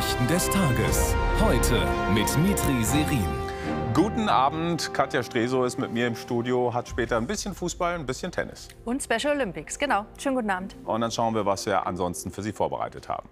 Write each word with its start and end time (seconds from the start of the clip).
Nachrichten 0.00 0.26
des 0.28 0.48
Tages. 0.48 1.14
Heute 1.40 1.86
mit 2.14 2.38
Mitri 2.38 2.82
Serin. 2.82 3.28
Guten 3.92 4.30
Abend, 4.30 4.94
Katja 4.94 5.22
Streso 5.22 5.64
ist 5.64 5.78
mit 5.78 5.92
mir 5.92 6.06
im 6.06 6.16
Studio, 6.16 6.72
hat 6.72 6.88
später 6.88 7.18
ein 7.18 7.26
bisschen 7.26 7.54
Fußball, 7.54 7.96
ein 7.96 8.06
bisschen 8.06 8.32
Tennis. 8.32 8.68
Und 8.86 9.02
Special 9.02 9.34
Olympics, 9.36 9.78
genau. 9.78 10.06
Schönen 10.16 10.36
guten 10.36 10.48
Abend. 10.48 10.74
Und 10.86 11.02
dann 11.02 11.10
schauen 11.10 11.34
wir, 11.34 11.44
was 11.44 11.66
wir 11.66 11.86
ansonsten 11.86 12.30
für 12.30 12.42
Sie 12.42 12.52
vorbereitet 12.52 13.10
haben. 13.10 13.28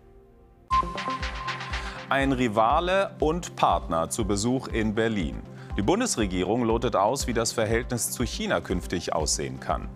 Ein 2.11 2.33
Rivale 2.33 3.17
und 3.19 3.57
Partner 3.57 4.11
zu 4.11 4.27
Besuch 4.27 4.69
in 4.69 4.95
Berlin. 4.95 5.41
Die 5.79 5.83
Bundesregierung 5.83 6.65
lotet 6.65 6.97
aus, 6.97 7.27
wie 7.27 7.33
das 7.33 7.53
Verhältnis 7.53 8.11
zu 8.11 8.25
China 8.25 8.61
künftig 8.61 9.15
aussehen 9.15 9.59
kann. 9.59 9.89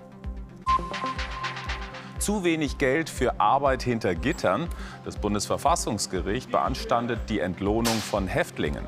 Zu 2.23 2.45
wenig 2.45 2.79
Geld 2.79 3.11
für 3.11 3.41
Arbeit 3.41 3.83
hinter 3.83 4.15
Gittern. 4.15 4.69
Das 5.05 5.17
Bundesverfassungsgericht 5.17 6.53
beanstandet 6.53 7.19
die 7.29 7.41
Entlohnung 7.41 7.97
von 7.97 8.29
Häftlingen. 8.29 8.85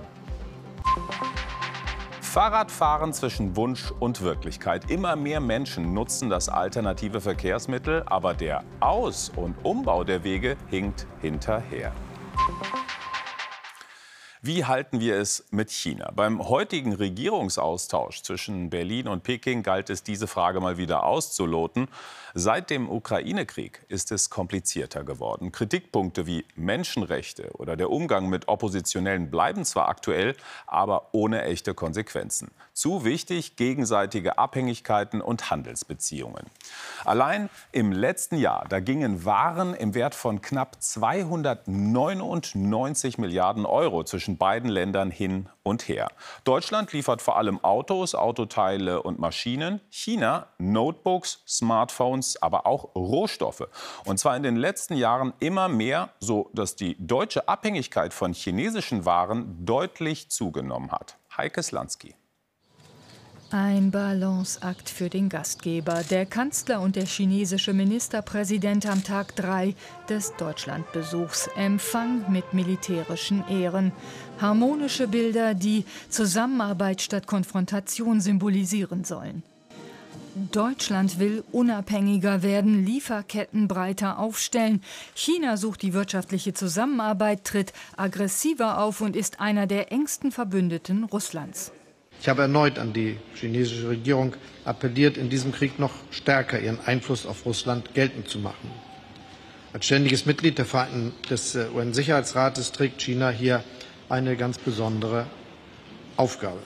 Fahrradfahren 2.21 3.13
zwischen 3.13 3.57
Wunsch 3.57 3.91
und 3.99 4.23
Wirklichkeit. 4.23 4.89
Immer 4.89 5.17
mehr 5.17 5.41
Menschen 5.41 5.95
nutzen 5.95 6.31
das 6.31 6.49
alternative 6.49 7.21
Verkehrsmittel, 7.21 8.05
aber 8.07 8.35
der 8.35 8.63
Aus- 8.79 9.33
und 9.35 9.57
Umbau 9.65 10.05
der 10.05 10.23
Wege 10.23 10.57
hinkt 10.71 11.09
hinterher. 11.21 11.91
Wie 14.47 14.67
halten 14.67 15.01
wir 15.01 15.17
es 15.17 15.47
mit 15.53 15.71
China? 15.71 16.13
Beim 16.15 16.47
heutigen 16.47 16.93
Regierungsaustausch 16.93 18.21
zwischen 18.21 18.69
Berlin 18.69 19.09
und 19.09 19.23
Peking 19.23 19.63
galt 19.63 19.89
es, 19.89 20.03
diese 20.03 20.27
Frage 20.27 20.61
mal 20.61 20.77
wieder 20.77 21.07
auszuloten. 21.07 21.89
Seit 22.35 22.69
dem 22.69 22.91
Ukraine-Krieg 22.91 23.81
ist 23.89 24.13
es 24.13 24.29
komplizierter 24.29 25.03
geworden. 25.03 25.51
Kritikpunkte 25.51 26.27
wie 26.27 26.45
Menschenrechte 26.57 27.53
oder 27.55 27.75
der 27.77 27.91
Umgang 27.91 28.29
mit 28.29 28.49
Oppositionellen 28.49 29.31
bleiben 29.31 29.65
zwar 29.65 29.89
aktuell, 29.89 30.37
aber 30.67 31.09
ohne 31.13 31.45
echte 31.45 31.73
Konsequenzen. 31.73 32.51
Zu 32.75 33.05
wichtig 33.05 33.57
gegenseitige 33.57 34.37
Abhängigkeiten 34.37 35.23
und 35.23 35.51
Handelsbeziehungen. 35.51 36.45
Allein 37.07 37.49
im 37.73 37.93
letzten 37.93 38.37
Jahr, 38.37 38.67
da 38.69 38.81
gingen 38.81 39.25
Waren 39.25 39.73
im 39.73 39.95
Wert 39.95 40.15
von 40.15 40.43
knapp 40.43 40.83
299 40.83 43.17
Milliarden 43.17 43.65
Euro 43.65 44.05
zwischen 44.05 44.34
beiden 44.39 44.71
Ländern 44.71 45.11
hin 45.11 45.49
und 45.63 45.89
her. 45.89 46.09
Deutschland 46.45 46.93
liefert 46.93 47.23
vor 47.23 47.37
allem 47.37 47.63
Autos, 47.63 48.15
Autoteile 48.15 49.03
und 49.03 49.19
Maschinen. 49.19 49.81
China 49.91 50.49
Notebooks, 50.59 51.43
Smartphones, 51.47 52.41
aber 52.43 52.67
auch 52.67 52.95
Rohstoffe. 52.95 53.69
Und 54.05 54.19
zwar 54.19 54.37
in 54.37 54.43
den 54.43 54.57
letzten 54.57 54.95
Jahren 54.95 55.33
immer 55.41 55.69
mehr, 55.69 56.11
so 56.21 56.51
dass 56.53 56.77
die 56.77 56.97
deutsche 56.99 57.49
Abhängigkeit 57.49 58.15
von 58.15 58.33
chinesischen 58.33 59.05
Waren 59.05 59.65
deutlich 59.65 60.31
zugenommen 60.31 60.93
hat. 60.93 61.17
Heike 61.37 61.63
Slansky. 61.63 62.15
Ein 63.51 63.91
Balanceakt 63.91 64.91
für 64.91 65.09
den 65.09 65.29
Gastgeber, 65.29 66.03
der 66.11 66.27
Kanzler 66.27 66.81
und 66.81 66.97
der 66.97 67.07
chinesische 67.07 67.73
Ministerpräsident 67.73 68.87
am 68.87 69.05
Tag 69.05 69.37
3 69.37 69.75
des 70.09 70.35
Deutschlandbesuchs. 70.37 71.49
Empfang 71.57 72.31
mit 72.33 72.53
militärischen 72.53 73.45
Ehren. 73.49 73.93
Harmonische 74.41 75.07
Bilder, 75.07 75.55
die 75.55 75.85
Zusammenarbeit 76.09 77.03
statt 77.03 77.27
Konfrontation 77.27 78.21
symbolisieren 78.21 79.05
sollen. 79.05 79.45
Deutschland 80.51 81.21
will 81.21 81.45
unabhängiger 81.53 82.43
werden, 82.43 82.85
Lieferketten 82.85 83.69
breiter 83.69 84.19
aufstellen. 84.19 84.83
China 85.15 85.57
sucht 85.57 85.83
die 85.83 85.93
wirtschaftliche 85.93 86.55
Zusammenarbeit, 86.55 87.45
tritt 87.45 87.73
aggressiver 87.97 88.79
auf 88.79 89.01
und 89.01 89.15
ist 89.15 89.39
einer 89.39 89.69
der 89.69 89.93
engsten 89.93 90.33
Verbündeten 90.33 91.05
Russlands. 91.05 91.71
Ich 92.21 92.29
habe 92.29 92.43
erneut 92.43 92.79
an 92.79 92.93
die 92.93 93.17
chinesische 93.35 93.89
Regierung 93.89 94.35
appelliert, 94.65 95.17
in 95.17 95.29
diesem 95.29 95.53
Krieg 95.53 95.79
noch 95.79 95.93
stärker 96.11 96.59
ihren 96.59 96.81
Einfluss 96.87 97.27
auf 97.27 97.45
Russland 97.45 97.95
geltend 97.95 98.29
zu 98.29 98.39
machen. 98.39 98.71
Als 99.75 99.87
ständiges 99.87 100.25
Mitglied 100.25 100.59
des 100.59 101.55
äh, 101.55 101.67
UN-Sicherheitsrates 101.75 102.73
trägt 102.73 103.03
China 103.03 103.31
hier 103.31 103.65
eine 104.09 104.37
ganz 104.37 104.57
besondere 104.57 105.27
Aufgabe. 106.17 106.61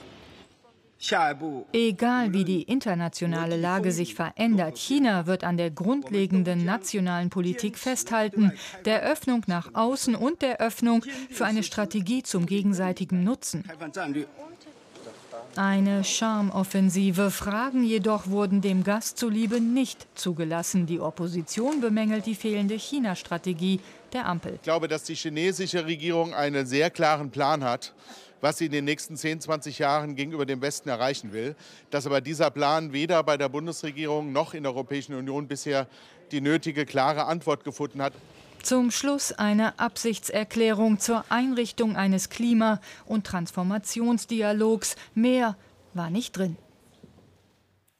Egal 1.71 2.33
wie 2.33 2.43
die 2.43 2.63
internationale 2.63 3.55
Lage 3.55 3.93
sich 3.93 4.15
verändert, 4.15 4.77
China 4.77 5.27
wird 5.27 5.45
an 5.45 5.55
der 5.55 5.71
grundlegenden 5.71 6.65
nationalen 6.65 7.29
Politik 7.29 7.77
festhalten, 7.77 8.51
der 8.83 9.01
Öffnung 9.03 9.43
nach 9.47 9.73
außen 9.75 10.13
und 10.13 10.41
der 10.41 10.59
Öffnung 10.59 11.05
für 11.31 11.45
eine 11.45 11.63
Strategie 11.63 12.21
zum 12.23 12.45
gegenseitigen 12.45 13.23
Nutzen. 13.23 13.63
Eine 15.61 16.05
Charmoffensive. 16.05 17.31
Fragen 17.31 17.83
jedoch 17.83 18.27
wurden 18.27 18.61
dem 18.61 18.85
Gast 18.85 19.17
zuliebe 19.17 19.59
nicht 19.59 20.07
zugelassen. 20.15 20.85
Die 20.85 21.01
Opposition 21.01 21.81
bemängelt 21.81 22.25
die 22.27 22.35
fehlende 22.35 22.75
China-Strategie 22.75 23.81
der 24.13 24.25
Ampel. 24.25 24.53
Ich 24.55 24.61
glaube, 24.61 24.87
dass 24.87 25.03
die 25.03 25.15
chinesische 25.15 25.85
Regierung 25.85 26.33
einen 26.33 26.65
sehr 26.65 26.89
klaren 26.89 27.29
Plan 27.29 27.65
hat, 27.65 27.93
was 28.39 28.59
sie 28.59 28.67
in 28.67 28.71
den 28.71 28.85
nächsten 28.85 29.17
10, 29.17 29.41
20 29.41 29.79
Jahren 29.79 30.15
gegenüber 30.15 30.45
dem 30.45 30.61
Westen 30.61 30.87
erreichen 30.87 31.33
will. 31.33 31.57
Dass 31.89 32.05
aber 32.05 32.21
dieser 32.21 32.51
Plan 32.51 32.93
weder 32.93 33.21
bei 33.21 33.35
der 33.35 33.49
Bundesregierung 33.49 34.31
noch 34.31 34.53
in 34.53 34.63
der 34.63 34.71
Europäischen 34.71 35.13
Union 35.13 35.49
bisher 35.49 35.87
die 36.31 36.39
nötige 36.39 36.85
klare 36.85 37.25
Antwort 37.25 37.65
gefunden 37.65 38.01
hat. 38.01 38.13
Zum 38.61 38.91
Schluss 38.91 39.31
eine 39.31 39.79
Absichtserklärung 39.79 40.99
zur 40.99 41.23
Einrichtung 41.29 41.95
eines 41.95 42.29
Klima- 42.29 42.81
und 43.05 43.25
Transformationsdialogs. 43.25 44.95
Mehr 45.15 45.55
war 45.93 46.09
nicht 46.09 46.37
drin. 46.37 46.57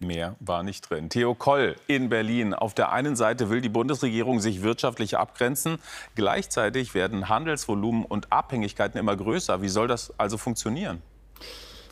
Mehr 0.02 0.38
war 0.40 0.64
nicht 0.64 0.90
drin. 0.90 1.10
Theo 1.10 1.36
Koll 1.36 1.76
in 1.88 2.08
Berlin. 2.08 2.54
Auf 2.54 2.74
der 2.74 2.92
einen 2.94 3.18
Seite 3.18 3.50
will 3.50 3.60
die 3.60 3.68
Bundesregierung 3.68 4.40
sich 4.40 4.62
wirtschaftlich 4.62 5.18
abgrenzen. 5.18 5.78
Gleichzeitig 6.16 6.94
werden 6.94 7.28
Handelsvolumen 7.28 8.06
und 8.06 8.32
Abhängigkeiten 8.32 8.98
immer 8.98 9.18
größer. 9.18 9.62
Wie 9.62 9.68
soll 9.68 9.90
das 9.90 10.14
also 10.18 10.38
funktionieren? 10.38 11.02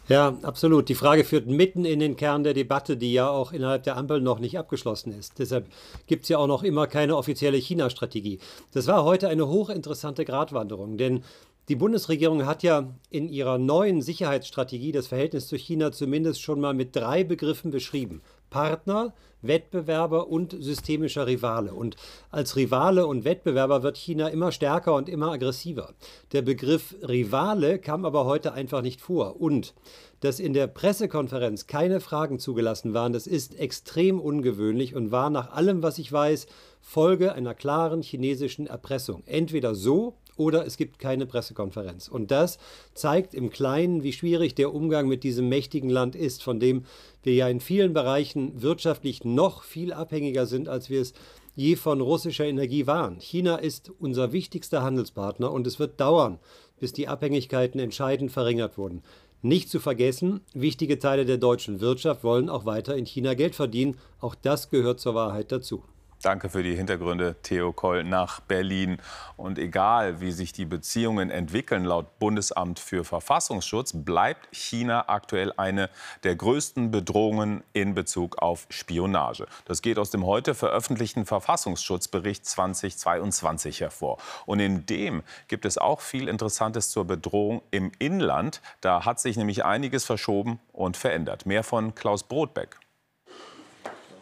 Ja, 0.10 0.38
absolut. 0.42 0.88
Die 0.88 0.96
Frage 0.96 1.26
führt 1.26 1.48
mitten 1.48 1.84
in 1.84 2.00
den 2.00 2.16
Kern 2.16 2.44
der 2.44 2.54
Debatte, 2.54 2.96
die 2.96 3.12
ja 3.12 3.30
auch 3.30 3.52
innerhalb 3.52 3.84
der 3.84 3.98
Ampel 3.98 4.22
noch 4.22 4.40
nicht 4.40 4.58
abgeschlossen 4.58 5.12
ist. 5.12 5.38
Deshalb 5.38 5.68
gibt 6.06 6.24
es 6.24 6.30
ja 6.30 6.38
auch 6.38 6.48
noch 6.48 6.64
immer 6.64 6.88
keine 6.88 7.18
offizielle 7.18 7.58
China-Strategie. 7.58 8.40
Das 8.72 8.88
war 8.88 9.04
heute 9.04 9.28
eine 9.28 9.50
hochinteressante 9.50 10.24
Gratwanderung, 10.24 10.98
denn 10.98 11.24
die 11.68 11.76
Bundesregierung 11.76 12.46
hat 12.46 12.64
ja 12.64 12.94
in 13.10 13.28
ihrer 13.28 13.58
neuen 13.58 14.02
Sicherheitsstrategie 14.02 14.94
das 14.94 15.08
Verhältnis 15.08 15.48
zu 15.48 15.58
China 15.58 15.92
zumindest 15.92 16.42
schon 16.42 16.62
mal 16.62 16.74
mit 16.74 16.96
drei 16.96 17.26
Begriffen 17.26 17.72
beschrieben. 17.72 18.22
Partner, 18.50 19.14
Wettbewerber 19.42 20.28
und 20.28 20.56
systemischer 20.60 21.28
Rivale. 21.28 21.74
Und 21.74 21.96
als 22.32 22.56
Rivale 22.56 23.06
und 23.06 23.24
Wettbewerber 23.24 23.84
wird 23.84 23.98
China 23.98 24.28
immer 24.30 24.52
stärker 24.52 24.96
und 24.96 25.10
immer 25.10 25.32
aggressiver. 25.32 25.94
Der 26.32 26.42
Begriff 26.42 26.96
Rivale 27.08 27.80
kam 27.80 28.06
aber 28.06 28.26
heute 28.26 28.54
einfach 28.54 28.82
nicht 28.82 29.02
vor. 29.02 29.40
Und 29.40 29.74
dass 30.20 30.40
in 30.40 30.54
der 30.54 30.68
Pressekonferenz 30.68 31.68
keine 31.68 32.00
Fragen 32.00 32.40
zugelassen 32.40 32.94
waren, 32.94 33.14
das 33.14 33.28
ist 33.28 33.60
extrem 33.60 34.20
ungewöhnlich 34.20 34.96
und 34.96 35.12
war 35.12 35.30
nach 35.30 35.52
allem, 35.52 35.84
was 35.84 36.00
ich 36.00 36.12
weiß, 36.12 36.48
Folge 36.82 37.34
einer 37.34 37.54
klaren 37.54 38.02
chinesischen 38.02 38.68
Erpressung. 38.68 39.24
Entweder 39.26 39.76
so 39.76 40.16
oder 40.38 40.66
es 40.66 40.78
gibt 40.78 41.00
keine 41.00 41.26
Pressekonferenz. 41.26 42.08
Und 42.08 42.32
das 42.32 42.58
zeigt 42.94 43.34
im 43.34 43.50
Kleinen, 43.50 44.04
wie 44.04 44.14
schwierig 44.14 44.56
der 44.56 44.74
Umgang 44.74 45.08
mit 45.08 45.24
diesem 45.24 45.50
mächtigen 45.50 45.90
Land 45.90 46.16
ist, 46.16 46.44
von 46.44 46.60
dem 46.60 46.86
wir 47.24 47.34
ja 47.34 47.48
in 47.50 47.60
vielen 47.60 47.94
Bereichen 47.94 48.62
wirtschaftlich 48.62 49.26
noch 49.26 49.64
viel 49.64 49.92
abhängiger 49.92 50.46
sind, 50.46 50.70
als 50.70 50.90
wir 50.90 51.02
es 51.02 51.14
je 51.56 51.76
von 51.76 52.02
russischer 52.02 52.46
Energie 52.46 52.86
waren. 52.88 53.20
China 53.20 53.56
ist 53.56 53.92
unser 54.00 54.32
wichtigster 54.32 54.84
Handelspartner 54.84 55.52
und 55.52 55.66
es 55.66 55.80
wird 55.80 56.00
dauern, 56.00 56.40
bis 56.80 56.94
die 56.94 57.08
Abhängigkeiten 57.08 57.80
entscheidend 57.80 58.32
verringert 58.32 58.78
wurden. 58.78 59.02
Nicht 59.42 59.70
zu 59.70 59.80
vergessen, 59.80 60.42
wichtige 60.54 61.00
Teile 61.00 61.26
der 61.26 61.38
deutschen 61.38 61.80
Wirtschaft 61.80 62.24
wollen 62.24 62.50
auch 62.50 62.66
weiter 62.66 62.96
in 62.96 63.06
China 63.06 63.34
Geld 63.34 63.56
verdienen. 63.56 63.98
Auch 64.20 64.36
das 64.36 64.70
gehört 64.70 65.00
zur 65.00 65.16
Wahrheit 65.16 65.52
dazu. 65.52 65.84
Danke 66.24 66.50
für 66.50 66.64
die 66.64 66.76
Hintergründe, 66.76 67.36
Theo 67.44 67.72
Koll 67.74 68.04
nach 68.04 68.40
Berlin. 68.40 68.98
Und 69.36 69.60
egal, 69.60 70.20
wie 70.20 70.32
sich 70.32 70.52
die 70.52 70.66
Beziehungen 70.66 71.30
entwickeln, 71.30 71.86
laut 71.86 72.18
Bundesamt 72.18 72.80
für 72.80 73.04
Verfassungsschutz 73.04 73.94
bleibt 73.94 74.48
China 74.52 75.06
aktuell 75.10 75.54
eine 75.58 75.92
der 76.24 76.36
größten 76.36 76.90
Bedrohungen 76.90 77.64
in 77.74 77.94
Bezug 77.94 78.40
auf 78.40 78.66
Spionage. 78.70 79.46
Das 79.66 79.84
geht 79.84 80.00
aus 80.00 80.10
dem 80.10 80.26
heute 80.26 80.56
veröffentlichten 80.56 81.28
Verfassungsschutzbericht 81.28 82.48
2022 82.48 83.82
hervor. 83.82 84.18
Und 84.48 84.60
in 84.60 84.88
dem 84.88 85.22
gibt 85.48 85.66
es 85.66 85.78
auch 85.78 86.02
viel 86.02 86.28
Interessantes 86.28 86.90
zur 86.90 87.06
Bedrohung 87.06 87.62
im 87.70 87.92
Inland. 88.00 88.62
Da 88.82 89.06
hat 89.06 89.20
sich 89.20 89.38
nämlich 89.38 89.66
einiges 89.66 90.04
verschoben 90.04 90.60
und 90.74 90.98
verändert. 90.98 91.46
Mehr 91.46 91.64
von 91.64 91.94
Klaus 91.94 92.24
Brotbeck. 92.24 92.78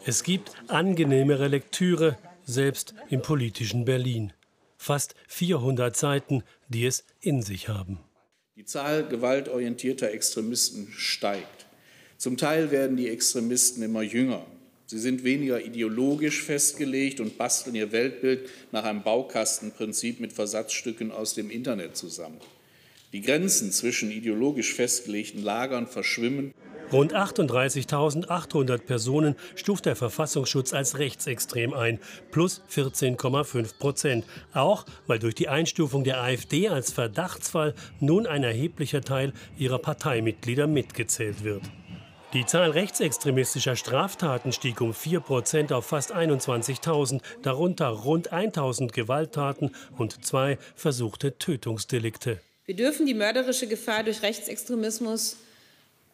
Es 0.08 0.22
gibt 0.22 0.52
angenehmere 0.68 1.48
Lektüre, 1.48 2.16
selbst 2.44 2.94
im 3.10 3.22
politischen 3.22 3.84
Berlin. 3.84 4.32
fast 4.76 5.16
400 5.26 5.96
Seiten, 5.96 6.44
die 6.68 6.86
es 6.86 7.02
in 7.20 7.42
sich 7.42 7.68
haben. 7.68 7.98
Die 8.54 8.64
Zahl 8.64 9.08
gewaltorientierter 9.08 10.12
Extremisten 10.12 10.92
steigt. 10.92 11.66
Zum 12.18 12.36
Teil 12.36 12.70
werden 12.70 12.96
die 12.96 13.08
Extremisten 13.08 13.82
immer 13.82 14.02
jünger. 14.02 14.46
Sie 14.86 15.00
sind 15.00 15.24
weniger 15.24 15.60
ideologisch 15.60 16.40
festgelegt 16.40 17.18
und 17.18 17.36
basteln 17.36 17.74
ihr 17.74 17.90
Weltbild 17.90 18.48
nach 18.70 18.84
einem 18.84 19.02
Baukastenprinzip 19.02 20.20
mit 20.20 20.32
Versatzstücken 20.32 21.10
aus 21.10 21.34
dem 21.34 21.50
Internet 21.50 21.96
zusammen. 21.96 22.38
Die 23.12 23.22
Grenzen 23.22 23.72
zwischen 23.72 24.12
ideologisch 24.12 24.72
festgelegten 24.74 25.42
Lagern 25.42 25.88
verschwimmen. 25.88 26.54
Rund 26.92 27.14
38.800 27.14 28.78
Personen 28.78 29.34
stuft 29.56 29.86
der 29.86 29.96
Verfassungsschutz 29.96 30.72
als 30.72 30.98
rechtsextrem 30.98 31.74
ein, 31.74 31.98
plus 32.30 32.62
14,5 32.72 33.78
Prozent. 33.78 34.24
Auch 34.54 34.86
weil 35.08 35.18
durch 35.18 35.34
die 35.34 35.48
Einstufung 35.48 36.04
der 36.04 36.20
AfD 36.22 36.68
als 36.68 36.92
Verdachtsfall 36.92 37.74
nun 37.98 38.26
ein 38.26 38.44
erheblicher 38.44 39.00
Teil 39.00 39.32
ihrer 39.58 39.80
Parteimitglieder 39.80 40.68
mitgezählt 40.68 41.42
wird. 41.42 41.62
Die 42.32 42.46
Zahl 42.46 42.70
rechtsextremistischer 42.70 43.74
Straftaten 43.74 44.52
stieg 44.52 44.80
um 44.80 44.94
4 44.94 45.20
Prozent 45.20 45.72
auf 45.72 45.86
fast 45.86 46.14
21.000, 46.14 47.20
darunter 47.42 47.88
rund 47.88 48.32
1.000 48.32 48.92
Gewalttaten 48.92 49.74
und 49.96 50.24
zwei 50.24 50.58
versuchte 50.74 51.38
Tötungsdelikte. 51.38 52.40
Wir 52.64 52.76
dürfen 52.76 53.06
die 53.06 53.14
mörderische 53.14 53.66
Gefahr 53.66 54.04
durch 54.04 54.22
Rechtsextremismus 54.22 55.36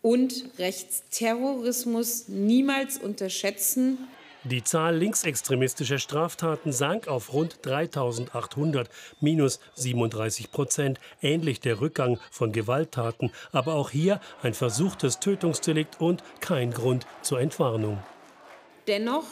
und 0.03 0.45
Rechtsterrorismus 0.59 2.29
niemals 2.29 2.99
unterschätzen. 2.99 3.99
Die 4.45 4.65
Zahl 4.65 4.97
linksextremistischer 4.97 6.01
Straftaten 6.01 6.73
sank 6.73 7.07
auf 7.07 7.33
rund 7.33 7.59
3800, 7.63 8.91
minus 9.21 9.61
37 9.75 10.51
Prozent, 10.51 10.99
ähnlich 11.23 11.61
der 11.61 11.81
Rückgang 11.81 12.19
von 12.33 12.51
Gewalttaten, 12.51 13.31
aber 13.53 13.75
auch 13.75 13.91
hier 13.91 14.21
ein 14.43 14.55
versuchtes 14.55 15.21
Tötungsdelikt 15.21 16.01
und 16.01 16.25
kein 16.41 16.73
Grund 16.73 17.07
zur 17.23 17.41
Entwarnung. 17.41 18.03
Dennoch 18.89 19.27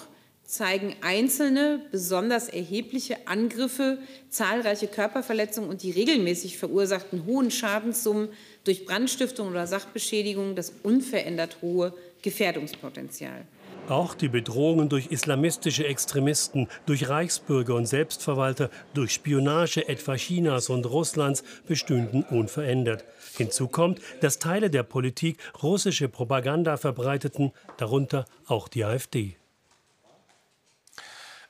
zeigen 0.50 0.96
einzelne 1.00 1.80
besonders 1.92 2.48
erhebliche 2.48 3.28
Angriffe, 3.28 3.98
zahlreiche 4.30 4.88
Körperverletzungen 4.88 5.70
und 5.70 5.84
die 5.84 5.92
regelmäßig 5.92 6.58
verursachten 6.58 7.24
hohen 7.24 7.52
Schadenssummen 7.52 8.30
durch 8.64 8.84
Brandstiftung 8.84 9.48
oder 9.48 9.68
Sachbeschädigung 9.68 10.56
das 10.56 10.72
unverändert 10.82 11.58
hohe 11.62 11.94
Gefährdungspotenzial. 12.22 13.46
Auch 13.88 14.14
die 14.14 14.28
Bedrohungen 14.28 14.88
durch 14.88 15.06
islamistische 15.12 15.86
Extremisten, 15.86 16.68
durch 16.84 17.08
Reichsbürger 17.08 17.76
und 17.76 17.86
Selbstverwalter, 17.86 18.70
durch 18.92 19.12
Spionage 19.12 19.88
etwa 19.88 20.16
Chinas 20.16 20.68
und 20.68 20.84
Russlands 20.84 21.44
bestünden 21.66 22.24
unverändert. 22.24 23.04
Hinzu 23.36 23.68
kommt, 23.68 24.00
dass 24.20 24.40
Teile 24.40 24.68
der 24.68 24.82
Politik 24.82 25.38
russische 25.62 26.08
Propaganda 26.08 26.76
verbreiteten, 26.76 27.52
darunter 27.78 28.26
auch 28.46 28.68
die 28.68 28.84
AfD. 28.84 29.36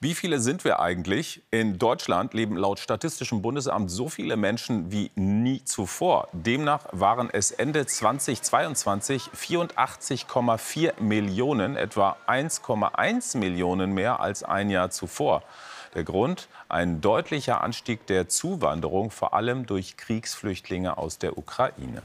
Wie 0.03 0.15
viele 0.15 0.41
sind 0.41 0.65
wir 0.65 0.81
eigentlich? 0.81 1.43
In 1.51 1.79
Deutschland 1.79 2.33
leben 2.33 2.57
laut 2.57 2.79
Statistischem 2.79 3.43
Bundesamt 3.43 3.91
so 3.91 4.09
viele 4.09 4.39
Menschen 4.39 4.91
wie 4.91 5.11
nie 5.15 5.63
zuvor. 5.63 6.29
Demnach 6.33 6.87
waren 6.93 7.29
es 7.31 7.51
Ende 7.51 7.85
2022 7.85 9.29
84,4 9.37 11.03
Millionen, 11.03 11.77
etwa 11.77 12.17
1,1 12.27 13.37
Millionen 13.37 13.93
mehr 13.93 14.21
als 14.21 14.43
ein 14.43 14.71
Jahr 14.71 14.89
zuvor. 14.89 15.43
Der 15.95 16.05
Grund? 16.05 16.49
Ein 16.71 17.03
deutlicher 17.03 17.61
Anstieg 17.61 18.07
der 18.07 18.27
Zuwanderung, 18.27 19.11
vor 19.11 19.35
allem 19.35 19.67
durch 19.67 19.99
Kriegsflüchtlinge 19.99 20.97
aus 20.97 21.19
der 21.19 21.37
Ukraine. 21.37 22.01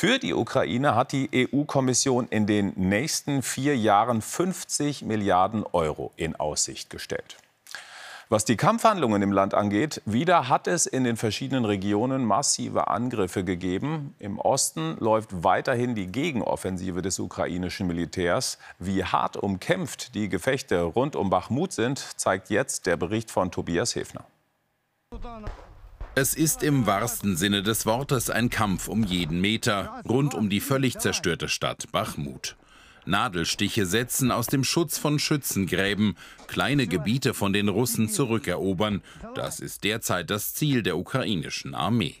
Für 0.00 0.18
die 0.18 0.32
Ukraine 0.32 0.94
hat 0.94 1.12
die 1.12 1.28
EU-Kommission 1.52 2.26
in 2.28 2.46
den 2.46 2.72
nächsten 2.74 3.42
vier 3.42 3.76
Jahren 3.76 4.22
50 4.22 5.02
Milliarden 5.02 5.62
Euro 5.74 6.10
in 6.16 6.34
Aussicht 6.36 6.88
gestellt. 6.88 7.36
Was 8.30 8.46
die 8.46 8.56
Kampfhandlungen 8.56 9.20
im 9.20 9.30
Land 9.30 9.52
angeht, 9.52 10.00
wieder 10.06 10.48
hat 10.48 10.68
es 10.68 10.86
in 10.86 11.04
den 11.04 11.18
verschiedenen 11.18 11.66
Regionen 11.66 12.24
massive 12.24 12.88
Angriffe 12.88 13.44
gegeben. 13.44 14.14
Im 14.18 14.38
Osten 14.38 14.96
läuft 15.00 15.44
weiterhin 15.44 15.94
die 15.94 16.06
Gegenoffensive 16.06 17.02
des 17.02 17.18
ukrainischen 17.18 17.86
Militärs. 17.86 18.56
Wie 18.78 19.04
hart 19.04 19.36
umkämpft 19.36 20.14
die 20.14 20.30
Gefechte 20.30 20.80
rund 20.80 21.14
um 21.14 21.28
Bachmut 21.28 21.72
sind, 21.72 21.98
zeigt 22.18 22.48
jetzt 22.48 22.86
der 22.86 22.96
Bericht 22.96 23.30
von 23.30 23.50
Tobias 23.50 23.94
Hefner. 23.96 24.24
Es 26.20 26.34
ist 26.34 26.62
im 26.62 26.84
wahrsten 26.84 27.34
Sinne 27.34 27.62
des 27.62 27.86
Wortes 27.86 28.28
ein 28.28 28.50
Kampf 28.50 28.88
um 28.88 29.04
jeden 29.04 29.40
Meter 29.40 30.02
rund 30.06 30.34
um 30.34 30.50
die 30.50 30.60
völlig 30.60 30.98
zerstörte 30.98 31.48
Stadt 31.48 31.90
Bachmut. 31.92 32.56
Nadelstiche 33.06 33.86
setzen 33.86 34.30
aus 34.30 34.46
dem 34.46 34.62
Schutz 34.62 34.98
von 34.98 35.18
Schützengräben, 35.18 36.18
kleine 36.46 36.86
Gebiete 36.86 37.32
von 37.32 37.54
den 37.54 37.70
Russen 37.70 38.10
zurückerobern. 38.10 39.00
Das 39.34 39.60
ist 39.60 39.82
derzeit 39.82 40.28
das 40.28 40.52
Ziel 40.52 40.82
der 40.82 40.98
ukrainischen 40.98 41.74
Armee. 41.74 42.16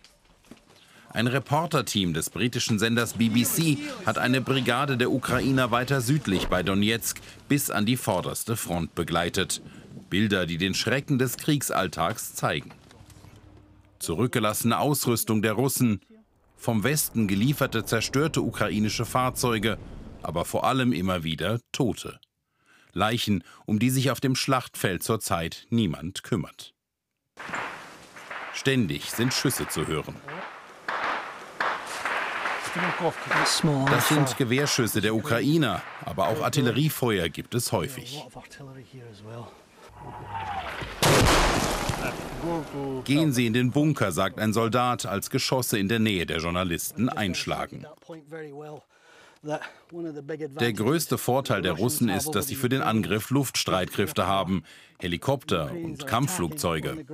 Ein 1.12 1.26
Reporterteam 1.26 2.14
des 2.14 2.30
britischen 2.30 2.78
Senders 2.78 3.18
BBC 3.18 3.76
hat 4.06 4.16
eine 4.16 4.40
Brigade 4.40 4.96
der 4.96 5.10
Ukrainer 5.10 5.72
weiter 5.72 6.00
südlich 6.00 6.46
bei 6.46 6.62
Donetsk 6.62 7.20
bis 7.50 7.70
an 7.70 7.84
die 7.84 7.98
vorderste 7.98 8.56
Front 8.56 8.94
begleitet. 8.94 9.60
Bilder, 10.08 10.46
die 10.46 10.56
den 10.56 10.72
Schrecken 10.72 11.18
des 11.18 11.36
Kriegsalltags 11.36 12.32
zeigen 12.32 12.72
zurückgelassene 14.00 14.78
Ausrüstung 14.78 15.42
der 15.42 15.52
Russen, 15.52 16.00
vom 16.56 16.84
Westen 16.84 17.26
gelieferte 17.26 17.84
zerstörte 17.84 18.42
ukrainische 18.42 19.06
Fahrzeuge, 19.06 19.78
aber 20.22 20.44
vor 20.44 20.64
allem 20.64 20.92
immer 20.92 21.24
wieder 21.24 21.60
Tote. 21.72 22.20
Leichen, 22.92 23.44
um 23.66 23.78
die 23.78 23.90
sich 23.90 24.10
auf 24.10 24.20
dem 24.20 24.34
Schlachtfeld 24.34 25.02
zurzeit 25.02 25.66
niemand 25.70 26.22
kümmert. 26.22 26.74
Ständig 28.52 29.10
sind 29.10 29.32
Schüsse 29.32 29.68
zu 29.68 29.86
hören. 29.86 30.16
Das 33.86 34.08
sind 34.08 34.36
Gewehrschüsse 34.36 35.00
der 35.00 35.14
Ukrainer, 35.14 35.82
aber 36.04 36.28
auch 36.28 36.42
Artilleriefeuer 36.42 37.28
gibt 37.28 37.54
es 37.54 37.72
häufig. 37.72 38.22
Gehen 43.04 43.32
Sie 43.32 43.46
in 43.46 43.52
den 43.52 43.70
Bunker, 43.70 44.12
sagt 44.12 44.38
ein 44.38 44.52
Soldat, 44.52 45.06
als 45.06 45.30
Geschosse 45.30 45.78
in 45.78 45.88
der 45.88 45.98
Nähe 45.98 46.26
der 46.26 46.38
Journalisten 46.38 47.08
einschlagen. 47.08 47.86
Der 49.42 50.72
größte 50.72 51.16
Vorteil 51.16 51.62
der 51.62 51.72
Russen 51.72 52.08
ist, 52.08 52.34
dass 52.34 52.48
sie 52.48 52.54
für 52.54 52.68
den 52.68 52.82
Angriff 52.82 53.30
Luftstreitkräfte 53.30 54.26
haben, 54.26 54.64
Helikopter 54.98 55.72
und 55.72 56.06
Kampfflugzeuge. 56.06 57.04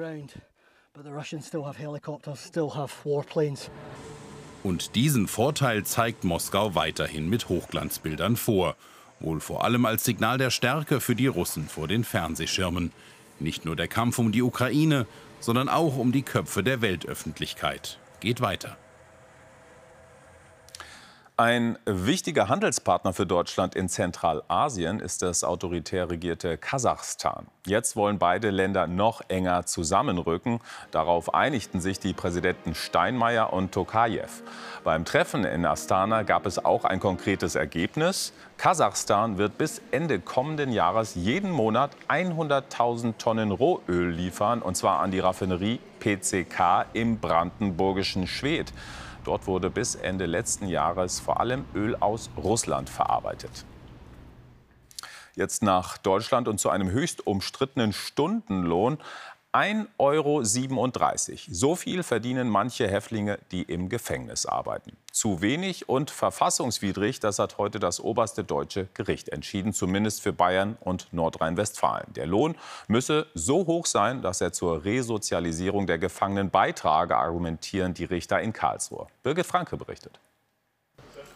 Und 4.64 4.94
diesen 4.96 5.28
Vorteil 5.28 5.84
zeigt 5.84 6.24
Moskau 6.24 6.74
weiterhin 6.74 7.28
mit 7.28 7.48
Hochglanzbildern 7.48 8.36
vor. 8.36 8.76
Wohl 9.20 9.40
vor 9.40 9.64
allem 9.64 9.86
als 9.86 10.04
Signal 10.04 10.38
der 10.38 10.50
Stärke 10.50 11.00
für 11.00 11.14
die 11.14 11.26
Russen 11.26 11.68
vor 11.68 11.88
den 11.88 12.04
Fernsehschirmen. 12.04 12.92
Nicht 13.40 13.64
nur 13.64 13.76
der 13.76 13.88
Kampf 13.88 14.18
um 14.18 14.32
die 14.32 14.42
Ukraine, 14.42 15.06
sondern 15.40 15.68
auch 15.68 15.96
um 15.96 16.12
die 16.12 16.22
Köpfe 16.22 16.62
der 16.62 16.80
Weltöffentlichkeit 16.80 17.98
geht 18.20 18.40
weiter. 18.40 18.76
Ein 21.38 21.78
wichtiger 21.84 22.48
Handelspartner 22.48 23.12
für 23.12 23.26
Deutschland 23.26 23.74
in 23.74 23.90
Zentralasien 23.90 25.00
ist 25.00 25.20
das 25.20 25.44
autoritär 25.44 26.08
regierte 26.08 26.56
Kasachstan. 26.56 27.46
Jetzt 27.66 27.94
wollen 27.94 28.18
beide 28.18 28.48
Länder 28.48 28.86
noch 28.86 29.20
enger 29.28 29.66
zusammenrücken. 29.66 30.60
Darauf 30.92 31.34
einigten 31.34 31.82
sich 31.82 32.00
die 32.00 32.14
Präsidenten 32.14 32.74
Steinmeier 32.74 33.52
und 33.52 33.72
Tokajew. 33.72 34.30
Beim 34.82 35.04
Treffen 35.04 35.44
in 35.44 35.66
Astana 35.66 36.22
gab 36.22 36.46
es 36.46 36.64
auch 36.64 36.84
ein 36.84 37.00
konkretes 37.00 37.54
Ergebnis. 37.54 38.32
Kasachstan 38.56 39.36
wird 39.36 39.58
bis 39.58 39.82
Ende 39.90 40.20
kommenden 40.20 40.72
Jahres 40.72 41.16
jeden 41.16 41.50
Monat 41.50 41.90
100.000 42.08 43.18
Tonnen 43.18 43.50
Rohöl 43.50 44.08
liefern, 44.08 44.62
und 44.62 44.78
zwar 44.78 45.00
an 45.00 45.10
die 45.10 45.20
Raffinerie 45.20 45.80
PCK 46.00 46.86
im 46.94 47.18
brandenburgischen 47.18 48.26
Schwedt. 48.26 48.72
Dort 49.26 49.48
wurde 49.48 49.70
bis 49.70 49.96
Ende 49.96 50.24
letzten 50.24 50.68
Jahres 50.68 51.18
vor 51.18 51.40
allem 51.40 51.64
Öl 51.74 51.96
aus 51.96 52.30
Russland 52.36 52.88
verarbeitet. 52.88 53.64
Jetzt 55.34 55.64
nach 55.64 55.98
Deutschland 55.98 56.46
und 56.46 56.60
zu 56.60 56.70
einem 56.70 56.90
höchst 56.90 57.26
umstrittenen 57.26 57.92
Stundenlohn. 57.92 58.98
1,37 59.56 59.88
Euro. 59.98 60.42
So 61.50 61.76
viel 61.76 62.02
verdienen 62.02 62.50
manche 62.50 62.88
Häftlinge, 62.88 63.38
die 63.52 63.62
im 63.62 63.88
Gefängnis 63.88 64.44
arbeiten. 64.44 64.92
Zu 65.10 65.40
wenig 65.40 65.88
und 65.88 66.10
verfassungswidrig, 66.10 67.20
das 67.20 67.38
hat 67.38 67.56
heute 67.56 67.78
das 67.78 67.98
oberste 67.98 68.44
deutsche 68.44 68.88
Gericht 68.92 69.30
entschieden, 69.30 69.72
zumindest 69.72 70.20
für 70.20 70.34
Bayern 70.34 70.76
und 70.80 71.10
Nordrhein-Westfalen. 71.12 72.12
Der 72.12 72.26
Lohn 72.26 72.54
müsse 72.86 73.28
so 73.32 73.66
hoch 73.66 73.86
sein, 73.86 74.20
dass 74.20 74.42
er 74.42 74.52
zur 74.52 74.84
Resozialisierung 74.84 75.86
der 75.86 75.96
Gefangenen 75.96 76.50
beitrage, 76.50 77.16
argumentieren 77.16 77.94
die 77.94 78.04
Richter 78.04 78.40
in 78.40 78.52
Karlsruhe. 78.52 79.06
Birgit 79.22 79.46
Franke 79.46 79.78
berichtet. 79.78 80.20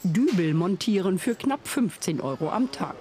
Dübel 0.02 0.52
montieren 0.52 1.18
für 1.18 1.34
knapp 1.34 1.66
15 1.66 2.20
Euro 2.20 2.50
am 2.50 2.70
Tag. 2.70 2.96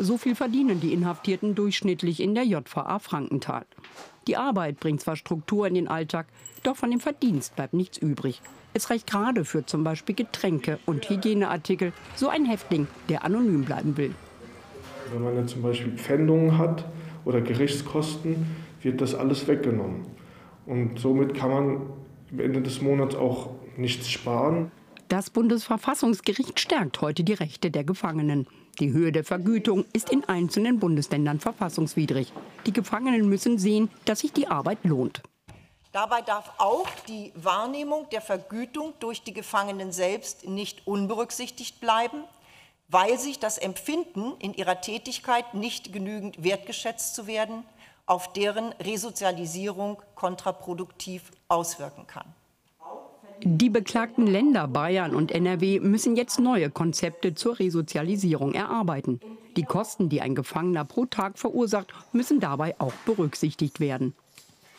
So 0.00 0.16
viel 0.16 0.36
verdienen 0.36 0.80
die 0.80 0.92
Inhaftierten 0.92 1.56
durchschnittlich 1.56 2.20
in 2.20 2.36
der 2.36 2.44
JVA 2.44 3.00
Frankenthal. 3.00 3.66
Die 4.28 4.36
Arbeit 4.36 4.78
bringt 4.78 5.00
zwar 5.00 5.16
Struktur 5.16 5.66
in 5.66 5.74
den 5.74 5.88
Alltag, 5.88 6.28
doch 6.62 6.76
von 6.76 6.92
dem 6.92 7.00
Verdienst 7.00 7.56
bleibt 7.56 7.74
nichts 7.74 7.98
übrig. 7.98 8.40
Es 8.74 8.90
reicht 8.90 9.08
gerade 9.08 9.44
für 9.44 9.66
zum 9.66 9.82
Beispiel 9.82 10.14
Getränke 10.14 10.78
und 10.86 11.10
Hygieneartikel, 11.10 11.92
so 12.14 12.28
ein 12.28 12.44
Häftling, 12.44 12.86
der 13.08 13.24
anonym 13.24 13.64
bleiben 13.64 13.96
will. 13.96 14.14
Wenn 15.12 15.22
man 15.22 15.36
jetzt 15.36 15.52
zum 15.52 15.62
Beispiel 15.62 15.92
Pfändungen 15.92 16.58
hat 16.58 16.84
oder 17.24 17.40
Gerichtskosten, 17.40 18.46
wird 18.82 19.00
das 19.00 19.16
alles 19.16 19.48
weggenommen. 19.48 20.06
Und 20.64 21.00
somit 21.00 21.34
kann 21.34 21.50
man 21.50 21.80
am 22.30 22.38
Ende 22.38 22.62
des 22.62 22.80
Monats 22.82 23.16
auch 23.16 23.50
nichts 23.76 24.08
sparen. 24.08 24.70
Das 25.08 25.30
Bundesverfassungsgericht 25.30 26.60
stärkt 26.60 27.00
heute 27.00 27.24
die 27.24 27.32
Rechte 27.32 27.72
der 27.72 27.82
Gefangenen. 27.82 28.46
Die 28.80 28.92
Höhe 28.92 29.10
der 29.10 29.24
Vergütung 29.24 29.84
ist 29.92 30.10
in 30.10 30.24
einzelnen 30.24 30.78
Bundesländern 30.78 31.40
verfassungswidrig. 31.40 32.32
Die 32.64 32.72
Gefangenen 32.72 33.28
müssen 33.28 33.58
sehen, 33.58 33.90
dass 34.04 34.20
sich 34.20 34.32
die 34.32 34.46
Arbeit 34.46 34.78
lohnt. 34.84 35.20
Dabei 35.90 36.22
darf 36.22 36.52
auch 36.58 36.86
die 37.08 37.32
Wahrnehmung 37.34 38.08
der 38.10 38.20
Vergütung 38.20 38.92
durch 39.00 39.22
die 39.22 39.32
Gefangenen 39.32 39.90
selbst 39.90 40.46
nicht 40.46 40.86
unberücksichtigt 40.86 41.80
bleiben, 41.80 42.22
weil 42.86 43.18
sich 43.18 43.40
das 43.40 43.58
Empfinden, 43.58 44.34
in 44.38 44.54
ihrer 44.54 44.80
Tätigkeit 44.80 45.54
nicht 45.54 45.92
genügend 45.92 46.44
wertgeschätzt 46.44 47.16
zu 47.16 47.26
werden, 47.26 47.64
auf 48.06 48.32
deren 48.32 48.72
Resozialisierung 48.74 50.00
kontraproduktiv 50.14 51.32
auswirken 51.48 52.06
kann. 52.06 52.32
Die 53.42 53.70
beklagten 53.70 54.26
Länder 54.26 54.66
Bayern 54.66 55.14
und 55.14 55.30
NRW 55.30 55.78
müssen 55.80 56.16
jetzt 56.16 56.40
neue 56.40 56.70
Konzepte 56.70 57.34
zur 57.34 57.58
Resozialisierung 57.58 58.52
erarbeiten. 58.52 59.20
Die 59.56 59.62
Kosten, 59.62 60.08
die 60.08 60.20
ein 60.20 60.34
Gefangener 60.34 60.84
pro 60.84 61.06
Tag 61.06 61.38
verursacht, 61.38 61.92
müssen 62.12 62.40
dabei 62.40 62.74
auch 62.80 62.92
berücksichtigt 63.06 63.78
werden. 63.78 64.14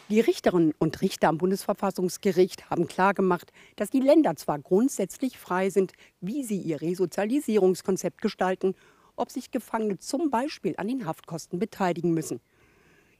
Die 0.10 0.20
Richterinnen 0.20 0.74
und 0.78 1.02
Richter 1.02 1.30
am 1.30 1.38
Bundesverfassungsgericht 1.38 2.70
haben 2.70 2.88
klargemacht, 2.88 3.52
dass 3.76 3.92
die 3.92 4.00
Länder 4.00 4.36
zwar 4.36 4.60
grundsätzlich 4.60 5.38
frei 5.38 5.70
sind, 5.70 5.94
wie 6.20 6.44
sie 6.44 6.58
ihr 6.58 6.82
Resozialisierungskonzept 6.82 8.22
gestalten, 8.22 8.76
ob 9.16 9.32
sich 9.32 9.52
Gefangene 9.52 10.00
zum 10.00 10.32
Beispiel 10.32 10.74
an 10.78 10.88
den 10.88 11.06
Haftkosten 11.06 11.60
beteiligen 11.60 12.14
müssen. 12.14 12.42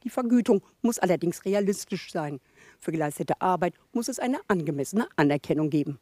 Die 0.04 0.10
Vergütung 0.10 0.62
muss 0.82 0.98
allerdings 0.98 1.44
realistisch 1.44 2.10
sein. 2.10 2.40
Für 2.78 2.92
geleistete 2.92 3.40
Arbeit 3.40 3.74
muss 3.92 4.08
es 4.08 4.18
eine 4.18 4.38
angemessene 4.48 5.06
Anerkennung 5.16 5.70
geben. 5.70 5.98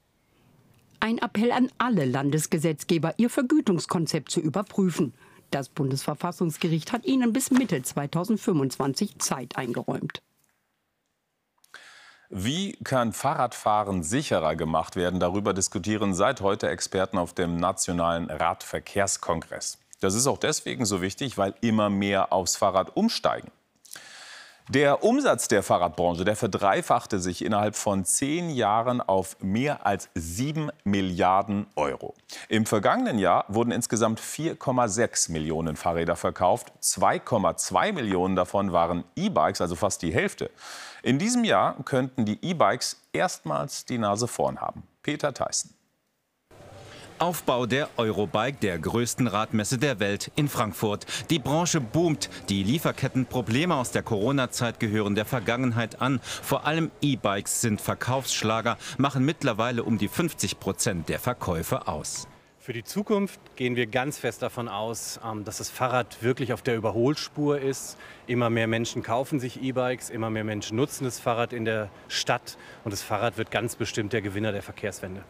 Ein 1.00 1.19
Appell 1.19 1.52
an 1.52 1.71
alle 1.78 2.05
Landesgesetzgeber, 2.05 3.14
ihr 3.19 3.31
Vergütungskonzept 3.31 4.31
zu 4.31 4.40
überprüfen. 4.40 5.14
Das 5.50 5.69
Bundesverfassungsgericht 5.69 6.93
hat 6.93 7.07
ihnen 7.07 7.33
bis 7.33 7.50
Mitte 7.50 7.83
2025 7.83 9.19
Zeit 9.19 9.57
eingeräumt. 9.57 10.23
Wie 12.31 12.73
kann 12.85 13.14
Fahrradfahren 13.14 14.02
sicherer 14.02 14.55
gemacht 14.55 14.97
werden? 14.97 15.19
Darüber 15.19 15.55
diskutieren 15.55 16.14
seit 16.14 16.43
heute 16.43 16.69
Experten 16.69 17.17
auf 17.17 17.33
dem 17.33 17.57
Nationalen 17.57 18.28
Radverkehrskongress. 18.28 19.78
Das 20.00 20.14
ist 20.14 20.26
auch 20.26 20.37
deswegen 20.37 20.85
so 20.85 21.00
wichtig, 21.00 21.38
weil 21.38 21.55
immer 21.62 21.88
mehr 21.88 22.33
aufs 22.33 22.57
Fahrrad 22.57 22.97
umsteigen. 22.97 23.50
Der 24.71 25.03
Umsatz 25.03 25.49
der 25.49 25.63
Fahrradbranche, 25.63 26.27
der 26.27 26.37
verdreifachte 26.37 27.21
sich 27.21 27.43
innerhalb 27.43 27.75
von 27.75 28.05
zehn 28.05 28.51
Jahren 28.51 29.01
auf 29.01 29.39
mehr 29.41 29.87
als 29.87 30.11
sieben 30.15 30.71
Milliarden 30.85 31.67
Euro. 31.75 32.15
Im 32.51 32.67
vergangenen 32.67 33.19
Jahr 33.19 33.47
wurden 33.49 33.71
insgesamt 33.71 34.21
4,6 34.21 35.33
Millionen 35.33 35.75
Fahrräder 35.77 36.17
verkauft. 36.17 36.71
2,2 36.83 37.93
Millionen 37.95 38.37
davon 38.37 38.71
waren 38.71 39.05
E-Bikes, 39.17 39.63
also 39.63 39.75
fast 39.75 40.03
die 40.03 40.13
Hälfte. 40.13 40.51
In 41.03 41.19
diesem 41.19 41.45
Jahr 41.45 41.75
könnten 41.87 42.27
die 42.27 42.39
E-Bikes 42.43 43.01
erstmals 43.15 43.87
die 43.87 43.97
Nase 43.97 44.29
vorn 44.29 44.61
haben. 44.61 44.83
Peter 45.03 45.33
Theissen. 45.33 45.78
Aufbau 47.21 47.67
der 47.67 47.89
Eurobike, 47.97 48.59
der 48.61 48.79
größten 48.79 49.27
Radmesse 49.27 49.79
der 49.79 50.01
Welt 50.01 50.31
in 50.37 50.49
Frankfurt. 50.49 51.07
Die 51.31 51.39
Branche 51.39 51.81
boomt. 51.81 52.31
Die 52.49 52.63
Lieferkettenprobleme 52.63 53.75
aus 53.75 53.91
der 53.91 54.03
Corona-Zeit 54.03 54.81
gehören 54.81 55.15
der 55.15 55.25
Vergangenheit 55.25 56.01
an. 56.01 56.21
Vor 56.23 56.67
allem 56.67 56.91
E-Bikes 57.01 57.61
sind 57.61 57.81
Verkaufsschlager, 57.81 58.79
machen 58.97 59.25
mittlerweile 59.25 59.85
um 59.85 59.99
die 59.99 60.09
50 60.09 60.61
Prozent 60.61 61.09
der 61.09 61.19
Verkäufe 61.19 61.89
aus. 61.89 62.29
Für 62.69 62.75
die 62.75 62.85
Zukunft 62.85 63.41
gehen 63.57 63.77
wir 63.77 63.87
ganz 63.87 64.19
fest 64.19 64.43
davon 64.43 64.69
aus, 64.69 65.19
ähm, 65.25 65.43
dass 65.43 65.57
das 65.57 65.71
Fahrrad 65.71 66.23
wirklich 66.23 66.53
auf 66.53 66.61
der 66.61 66.77
Überholspur 66.77 67.59
ist. 67.59 67.97
Immer 68.27 68.51
mehr 68.51 68.67
Menschen 68.67 69.03
kaufen 69.03 69.41
sich 69.41 69.63
E-Bikes, 69.63 70.11
immer 70.11 70.29
mehr 70.29 70.45
Menschen 70.45 70.77
nutzen 70.77 71.05
das 71.05 71.19
Fahrrad 71.19 71.55
in 71.55 71.65
der 71.65 71.89
Stadt 72.09 72.59
und 72.85 72.93
das 72.93 73.01
Fahrrad 73.01 73.39
wird 73.39 73.51
ganz 73.51 73.75
bestimmt 73.75 74.13
der 74.13 74.21
Gewinner 74.21 74.53
der 74.53 74.63
Verkehrswende. 74.63 75.25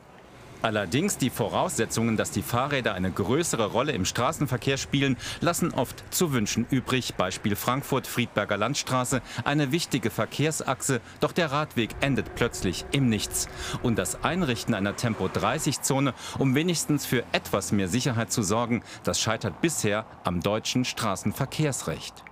Allerdings 0.61 1.19
die 1.19 1.31
Voraussetzungen, 1.31 2.17
dass 2.17 2.33
die 2.33 2.43
Fahrräder 2.43 2.95
eine 2.95 3.13
größere 3.13 3.67
Rolle 3.67 3.93
im 3.93 4.05
Straßenverkehr 4.05 4.77
spielen, 4.77 5.17
lassen 5.41 5.73
oft 5.73 6.03
zu 6.13 6.33
wünschen 6.33 6.67
übrig. 6.71 7.15
Beispiel 7.15 7.55
Frankfurt-Friedberger 7.55 8.57
Landstraße, 8.57 9.23
eine 9.45 9.71
wichtige 9.71 10.11
Verkehrsachse, 10.11 11.01
doch 11.21 11.33
der 11.33 11.53
Radweg 11.53 11.91
endet 12.01 12.35
plötzlich 12.35 12.85
im 12.91 13.09
Nichts. 13.09 13.49
Und 13.83 13.99
das 13.99 14.25
Einrichten 14.25 14.75
einer 14.75 14.97
Tempo-30-Zone, 14.97 16.13
um 16.39 16.55
wenigstens 16.55 17.07
für 17.07 17.25
etwas 17.33 17.71
mehr 17.71 17.89
Sicherheit 17.89 18.33
zu 18.33 18.43
sorgen, 18.43 18.83
das 19.05 19.21
scheitert 19.21 19.61
bisher 19.61 20.07
am 20.25 20.41
deutschen 20.41 20.85
Straßenverkehrsrecht 20.85 22.28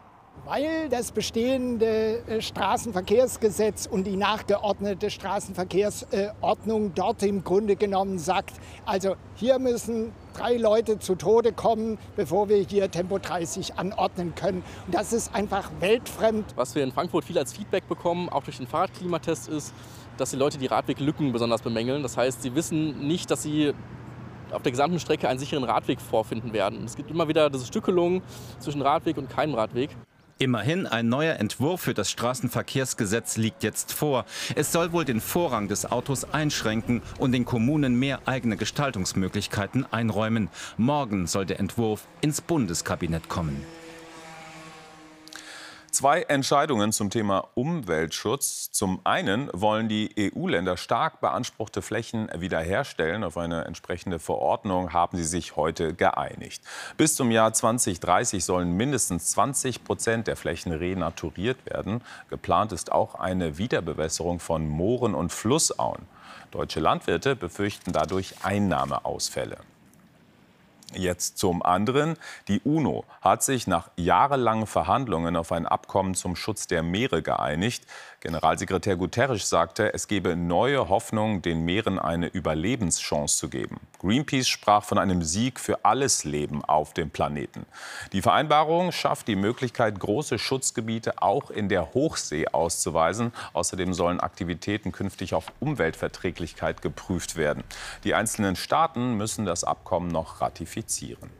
weil 0.47 0.88
das 0.88 1.11
bestehende 1.11 2.23
äh, 2.29 2.41
Straßenverkehrsgesetz 2.41 3.87
und 3.87 4.05
die 4.05 4.17
nachgeordnete 4.17 5.11
Straßenverkehrsordnung 5.11 6.95
dort 6.95 7.23
im 7.25 7.43
Grunde 7.43 7.75
genommen 7.75 8.19
sagt, 8.19 8.55
also 8.85 9.17
hier 9.35 9.59
müssen 9.59 10.12
drei 10.35 10.57
Leute 10.57 11.00
zu 11.00 11.17
Tode 11.17 11.53
kommen, 11.53 11.99
bevor 12.15 12.49
wir 12.49 12.59
hier 12.59 12.91
Tempo 12.91 13.19
30 13.19 13.75
anordnen 13.79 14.35
können. 14.37 14.62
Und 14.87 14.95
das 14.95 15.12
ist 15.12 15.35
einfach 15.35 15.71
weltfremd. 15.81 16.45
Was 16.55 16.75
wir 16.76 16.85
in 16.85 16.93
Frankfurt 16.93 17.25
viel 17.25 17.38
als 17.38 17.53
Feedback 17.53 17.88
bekommen, 17.88 18.29
auch 18.29 18.45
durch 18.45 18.59
den 18.59 18.69
Fahrradklimatest, 18.69 19.49
ist, 19.49 19.75
dass 20.17 20.31
die 20.31 20.37
Leute 20.37 20.59
die 20.59 20.67
Radweglücken 20.67 21.33
besonders 21.33 21.62
bemängeln. 21.62 22.03
Das 22.03 22.17
heißt, 22.17 22.43
sie 22.43 22.55
wissen 22.55 23.07
nicht, 23.07 23.31
dass 23.31 23.43
sie 23.43 23.75
auf 24.53 24.62
der 24.62 24.71
gesamten 24.71 25.00
Strecke 25.00 25.29
einen 25.29 25.41
sicheren 25.41 25.65
Radweg 25.65 26.00
vorfinden 26.00 26.53
werden. 26.53 26.85
Es 26.85 26.95
gibt 26.95 27.11
immer 27.11 27.26
wieder 27.26 27.50
diese 27.50 27.67
Stückelung 27.67 28.23
zwischen 28.61 28.81
Radweg 28.81 29.19
und 29.19 29.29
keinem 29.29 29.55
Radweg. 29.55 29.91
Immerhin, 30.38 30.87
ein 30.87 31.09
neuer 31.09 31.37
Entwurf 31.37 31.81
für 31.81 31.95
das 31.95 32.11
Straßenverkehrsgesetz 32.11 33.38
liegt 33.38 33.62
jetzt 33.62 33.95
vor. 33.95 34.26
Es 34.55 34.71
soll 34.71 34.93
wohl 34.93 35.07
den 35.07 35.23
Vorrang 35.23 35.66
des 35.66 35.90
Autos 35.90 36.25
einschränken 36.25 37.00
und 37.19 37.33
den 37.33 37.47
Kommunen 37.47 37.99
mehr 37.99 38.21
eigene 38.26 38.59
Gestaltungsmöglichkeiten 38.59 39.90
einräumen. 39.90 40.50
Morgen 40.76 41.26
soll 41.26 41.47
der 41.47 41.59
Entwurf 41.59 42.07
ins 42.21 42.43
Bundeskabinett 42.43 43.31
kommen. 43.31 43.64
Zwei 45.97 46.25
Entscheidungen 46.25 46.93
zum 46.93 47.09
Thema 47.09 47.49
Umweltschutz. 47.55 48.71
Zum 48.71 49.00
einen 49.05 49.49
wollen 49.55 49.88
die 49.88 50.15
EU-Länder 50.19 50.76
stark 50.76 51.23
beanspruchte 51.23 51.81
Flächen 51.81 52.29
wiederherstellen. 52.37 53.25
Auf 53.25 53.38
eine 53.38 53.65
entsprechende 53.65 54.19
Verordnung 54.19 54.93
haben 54.93 55.17
sie 55.17 55.25
sich 55.25 55.57
heute 55.57 55.95
geeinigt. 55.95 56.62
Bis 56.99 57.15
zum 57.15 57.31
Jahr 57.31 57.55
2030 57.55 58.45
sollen 58.45 58.76
mindestens 58.76 59.31
20 59.31 59.85
Prozent 59.85 60.26
der 60.26 60.37
Flächen 60.37 60.73
renaturiert 60.73 61.65
werden. 61.65 62.03
Geplant 62.29 62.73
ist 62.73 62.93
auch 62.93 63.15
eine 63.15 63.57
Wiederbewässerung 63.57 64.38
von 64.38 64.69
Mooren 64.69 65.15
und 65.15 65.33
Flussauen. 65.33 66.03
Deutsche 66.50 66.81
Landwirte 66.81 67.37
befürchten 67.37 67.93
dadurch 67.93 68.35
Einnahmeausfälle. 68.43 69.57
Jetzt 70.97 71.38
zum 71.38 71.62
anderen. 71.62 72.17
Die 72.49 72.61
UNO 72.61 73.05
hat 73.21 73.43
sich 73.43 73.67
nach 73.67 73.91
jahrelangen 73.97 74.67
Verhandlungen 74.67 75.37
auf 75.37 75.53
ein 75.53 75.67
Abkommen 75.67 76.15
zum 76.15 76.37
Schutz 76.37 76.67
der 76.67 76.83
Meere 76.83 77.23
geeinigt. 77.23 77.85
Generalsekretär 78.21 78.97
Guterres 78.97 79.49
sagte, 79.49 79.93
es 79.93 80.09
gebe 80.09 80.37
neue 80.37 80.89
Hoffnung, 80.89 81.43
den 81.43 81.65
Meeren 81.65 81.99
eine 81.99 82.29
Überlebenschance 82.29 83.37
zu 83.37 83.49
geben. 83.49 83.79
Greenpeace 84.01 84.49
sprach 84.49 84.85
von 84.85 84.99
einem 84.99 85.23
Sieg 85.23 85.61
für 85.61 85.85
alles 85.85 86.25
Leben 86.25 86.65
auf 86.65 86.95
dem 86.95 87.11
Planeten. 87.11 87.67
Die 88.13 88.23
Vereinbarung 88.23 88.91
schafft 88.91 89.29
die 89.29 89.37
Möglichkeit, 89.37 90.01
große 90.01 90.39
Schutzgebiete 90.39 91.23
auch 91.23 91.51
in 91.51 91.69
der 91.69 91.93
Hochsee 91.93 92.49
auszuweisen. 92.49 93.33
Außerdem 93.53 93.93
sollen 93.93 94.21
Aktivitäten 94.21 94.93
künftig 94.93 95.35
auf 95.35 95.53
Umweltverträglichkeit 95.61 96.83
geprüft 96.83 97.37
werden. 97.37 97.65
Die 98.05 98.15
einzelnen 98.15 98.57
Staaten 98.57 99.17
müssen 99.17 99.45
das 99.45 99.63
Abkommen 99.63 100.09
noch 100.09 100.41
ratifizieren. 100.41 101.31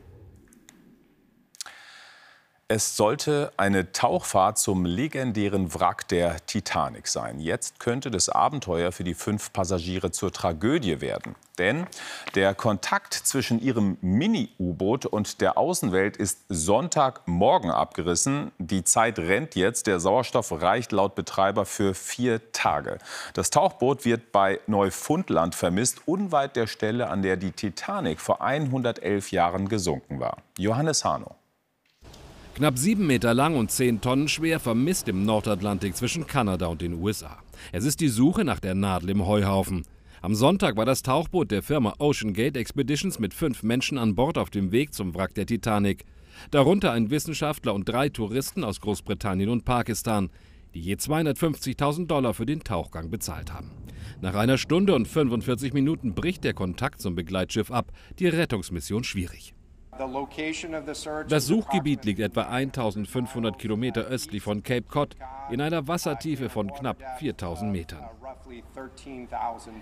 Es 2.69 2.97
sollte 2.97 3.53
eine 3.55 3.93
Tauchfahrt 3.93 4.57
zum 4.57 4.83
legendären 4.83 5.73
Wrack 5.73 6.05
der 6.09 6.45
Titanic 6.47 7.07
sein. 7.07 7.39
Jetzt 7.39 7.79
könnte 7.79 8.11
das 8.11 8.27
Abenteuer 8.27 8.91
für 8.91 9.05
die 9.05 9.13
fünf 9.13 9.53
Passagiere 9.53 10.11
zur 10.11 10.33
Tragödie 10.33 10.99
werden. 10.99 11.35
Denn 11.59 11.87
der 12.35 12.53
Kontakt 12.53 13.13
zwischen 13.13 13.61
ihrem 13.61 13.97
Mini-U-Boot 14.01 15.05
und 15.05 15.39
der 15.39 15.57
Außenwelt 15.57 16.17
ist 16.17 16.39
Sonntagmorgen 16.49 17.71
abgerissen. 17.71 18.51
Die 18.57 18.83
Zeit 18.83 19.17
rennt 19.17 19.55
jetzt. 19.55 19.87
Der 19.87 20.01
Sauerstoff 20.01 20.51
reicht 20.51 20.91
laut 20.91 21.15
Betreiber 21.15 21.65
für 21.65 21.93
vier 21.93 22.51
Tage. 22.51 22.97
Das 23.33 23.49
Tauchboot 23.49 24.03
wird 24.03 24.33
bei 24.33 24.59
Neufundland 24.67 25.55
vermisst, 25.55 26.01
unweit 26.05 26.57
der 26.57 26.67
Stelle, 26.67 27.09
an 27.09 27.21
der 27.21 27.37
die 27.37 27.53
Titanic 27.53 28.19
vor 28.19 28.41
111 28.41 29.31
Jahren 29.31 29.69
gesunken 29.69 30.19
war. 30.19 30.39
Johannes 30.57 31.05
Hano. 31.05 31.37
Knapp 32.57 32.79
sieben 32.79 33.05
Meter 33.05 33.35
lang 33.35 33.55
und 33.55 33.69
zehn 33.69 34.01
Tonnen 34.01 34.27
schwer, 34.27 34.59
vermisst 34.59 35.07
im 35.07 35.25
Nordatlantik 35.25 35.95
zwischen 35.95 36.25
Kanada 36.25 36.65
und 36.65 36.81
den 36.81 36.95
USA. 36.95 37.37
Es 37.71 37.85
ist 37.85 37.99
die 37.99 38.07
Suche 38.07 38.43
nach 38.43 38.59
der 38.59 38.73
Nadel 38.73 39.11
im 39.11 39.27
Heuhaufen. 39.27 39.85
Am 40.23 40.33
Sonntag 40.33 40.75
war 40.75 40.85
das 40.87 41.03
Tauchboot 41.03 41.51
der 41.51 41.61
Firma 41.61 41.93
Ocean 41.99 42.33
Gate 42.33 42.57
Expeditions 42.57 43.19
mit 43.19 43.35
fünf 43.35 43.61
Menschen 43.61 43.99
an 43.99 44.15
Bord 44.15 44.39
auf 44.39 44.49
dem 44.49 44.71
Weg 44.71 44.95
zum 44.95 45.13
Wrack 45.13 45.35
der 45.35 45.45
Titanic. 45.45 46.03
Darunter 46.49 46.93
ein 46.93 47.11
Wissenschaftler 47.11 47.75
und 47.75 47.87
drei 47.87 48.09
Touristen 48.09 48.63
aus 48.63 48.81
Großbritannien 48.81 49.51
und 49.51 49.63
Pakistan, 49.63 50.31
die 50.73 50.81
je 50.81 50.95
250.000 50.95 52.07
Dollar 52.07 52.33
für 52.33 52.47
den 52.47 52.63
Tauchgang 52.63 53.11
bezahlt 53.11 53.53
haben. 53.53 53.69
Nach 54.19 54.33
einer 54.33 54.57
Stunde 54.57 54.95
und 54.95 55.07
45 55.07 55.73
Minuten 55.73 56.15
bricht 56.15 56.43
der 56.43 56.55
Kontakt 56.55 57.01
zum 57.01 57.13
Begleitschiff 57.13 57.69
ab, 57.69 57.91
die 58.17 58.27
Rettungsmission 58.27 59.03
schwierig. 59.03 59.53
Das 61.27 61.47
Suchgebiet 61.47 62.05
liegt 62.05 62.19
etwa 62.19 62.43
1500 62.43 63.57
Kilometer 63.57 64.01
östlich 64.01 64.43
von 64.43 64.63
Cape 64.63 64.83
Cod 64.83 65.15
in 65.51 65.61
einer 65.61 65.87
Wassertiefe 65.87 66.49
von 66.49 66.71
knapp 66.71 66.97
4000 67.19 67.71
Metern. 67.71 68.03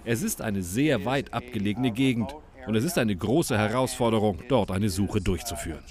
Es 0.03 0.21
ist 0.21 0.41
eine 0.41 0.63
sehr 0.63 1.05
weit 1.05 1.33
abgelegene 1.33 1.91
Gegend 1.91 2.35
und 2.67 2.75
es 2.75 2.83
ist 2.83 2.97
eine 2.97 3.15
große 3.15 3.57
Herausforderung, 3.57 4.39
dort 4.49 4.71
eine 4.71 4.89
Suche 4.89 5.21
durchzuführen. 5.21 5.83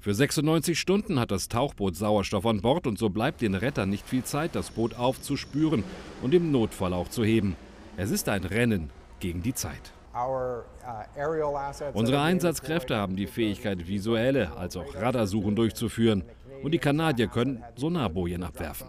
Für 0.00 0.14
96 0.14 0.80
Stunden 0.80 1.20
hat 1.20 1.30
das 1.30 1.48
Tauchboot 1.48 1.94
Sauerstoff 1.94 2.46
an 2.46 2.62
Bord 2.62 2.86
und 2.86 2.98
so 2.98 3.10
bleibt 3.10 3.42
den 3.42 3.54
Rettern 3.54 3.90
nicht 3.90 4.08
viel 4.08 4.24
Zeit, 4.24 4.54
das 4.54 4.70
Boot 4.70 4.94
aufzuspüren 4.94 5.84
und 6.22 6.32
im 6.32 6.50
Notfall 6.50 6.94
auch 6.94 7.08
zu 7.08 7.22
heben. 7.22 7.54
Es 7.98 8.10
ist 8.10 8.30
ein 8.30 8.44
Rennen 8.44 8.90
gegen 9.20 9.42
die 9.42 9.54
Zeit. 9.54 9.92
Unsere 11.92 12.20
Einsatzkräfte 12.20 12.96
haben 12.96 13.14
die 13.16 13.26
Fähigkeit, 13.26 13.86
visuelle 13.86 14.56
als 14.56 14.76
auch 14.76 14.94
Radarsuchen 14.94 15.54
durchzuführen. 15.54 16.24
Und 16.62 16.72
die 16.72 16.78
Kanadier 16.78 17.28
können 17.28 17.62
Sonarbojen 17.76 18.42
abwerfen. 18.42 18.88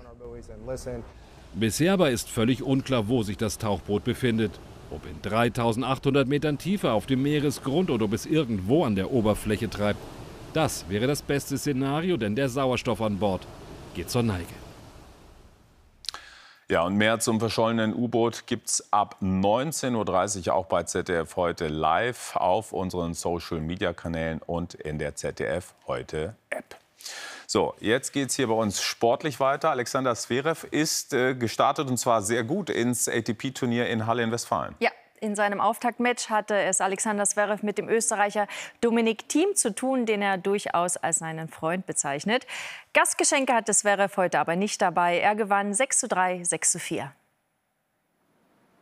Bisher 1.53 1.93
aber 1.93 2.11
ist 2.11 2.29
völlig 2.29 2.63
unklar, 2.63 3.07
wo 3.07 3.23
sich 3.23 3.37
das 3.37 3.57
Tauchboot 3.57 4.03
befindet. 4.03 4.59
Ob 4.89 5.05
in 5.05 5.21
3800 5.21 6.27
Metern 6.27 6.57
Tiefe 6.57 6.91
auf 6.91 7.05
dem 7.05 7.21
Meeresgrund 7.21 7.89
oder 7.89 8.05
ob 8.05 8.13
es 8.13 8.25
irgendwo 8.25 8.83
an 8.83 8.95
der 8.95 9.11
Oberfläche 9.11 9.69
treibt. 9.69 9.99
Das 10.53 10.89
wäre 10.89 11.07
das 11.07 11.21
beste 11.21 11.57
Szenario, 11.57 12.17
denn 12.17 12.35
der 12.35 12.49
Sauerstoff 12.49 13.01
an 13.01 13.17
Bord 13.17 13.47
geht 13.93 14.09
zur 14.09 14.23
Neige. 14.23 14.60
Ja, 16.71 16.83
und 16.83 16.95
mehr 16.95 17.19
zum 17.19 17.41
verschollenen 17.41 17.93
U-Boot 17.93 18.47
gibt 18.47 18.69
es 18.69 18.93
ab 18.93 19.17
19.30 19.21 20.47
Uhr 20.47 20.53
auch 20.53 20.67
bei 20.67 20.83
ZDF 20.83 21.35
heute 21.35 21.67
live 21.67 22.37
auf 22.37 22.71
unseren 22.71 23.13
Social-Media-Kanälen 23.13 24.41
und 24.41 24.75
in 24.75 24.97
der 24.97 25.13
ZDF 25.15 25.73
heute 25.85 26.37
App. 26.49 26.77
So, 27.45 27.73
jetzt 27.81 28.13
geht 28.13 28.29
es 28.29 28.37
hier 28.37 28.47
bei 28.47 28.53
uns 28.53 28.81
sportlich 28.81 29.41
weiter. 29.41 29.69
Alexander 29.69 30.15
Zverev 30.15 30.65
ist 30.71 31.13
äh, 31.13 31.35
gestartet 31.35 31.89
und 31.89 31.97
zwar 31.97 32.21
sehr 32.21 32.45
gut 32.45 32.69
ins 32.69 33.09
ATP-Turnier 33.09 33.89
in 33.89 34.07
Halle 34.07 34.23
in 34.23 34.31
Westfalen. 34.31 34.73
Ja, 34.79 34.91
in 35.21 35.35
seinem 35.35 35.61
Auftaktmatch 35.61 36.29
hatte 36.29 36.55
es 36.55 36.81
Alexander 36.81 37.23
Zverev 37.25 37.63
mit 37.63 37.77
dem 37.77 37.87
Österreicher 37.87 38.47
Dominik 38.81 39.29
Thiem 39.29 39.55
zu 39.55 39.73
tun, 39.73 40.05
den 40.05 40.21
er 40.21 40.37
durchaus 40.37 40.97
als 40.97 41.19
seinen 41.19 41.47
Freund 41.47 41.85
bezeichnet. 41.85 42.47
Gastgeschenke 42.93 43.53
hatte 43.53 43.71
Zverev 43.71 44.17
heute 44.17 44.39
aber 44.39 44.55
nicht 44.55 44.81
dabei. 44.81 45.19
Er 45.19 45.35
gewann 45.35 45.73
6 45.73 45.99
zu 45.99 46.07
3, 46.07 46.43
6 46.43 46.71
zu 46.71 46.79
4. 46.79 47.11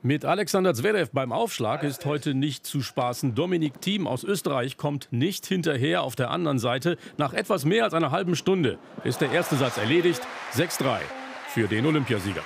Mit 0.01 0.23
Alexander 0.23 0.73
Zverev 0.73 1.11
beim 1.11 1.33
Aufschlag 1.33 1.83
ist 1.83 2.05
heute 2.05 2.33
nicht 2.33 2.65
zu 2.65 2.81
spaßen. 2.81 3.35
Dominik 3.35 3.81
Thiem 3.81 4.07
aus 4.07 4.23
Österreich 4.23 4.77
kommt 4.77 5.09
nicht 5.11 5.45
hinterher 5.45 6.03
auf 6.03 6.15
der 6.15 6.31
anderen 6.31 6.57
Seite. 6.57 6.97
Nach 7.17 7.33
etwas 7.33 7.65
mehr 7.65 7.83
als 7.83 7.93
einer 7.93 8.11
halben 8.11 8.37
Stunde 8.37 8.79
ist 9.03 9.19
der 9.19 9.31
erste 9.31 9.57
Satz 9.57 9.77
erledigt. 9.77 10.21
6-3 10.53 10.99
für 11.49 11.67
den 11.67 11.85
Olympiasieger. 11.85 12.43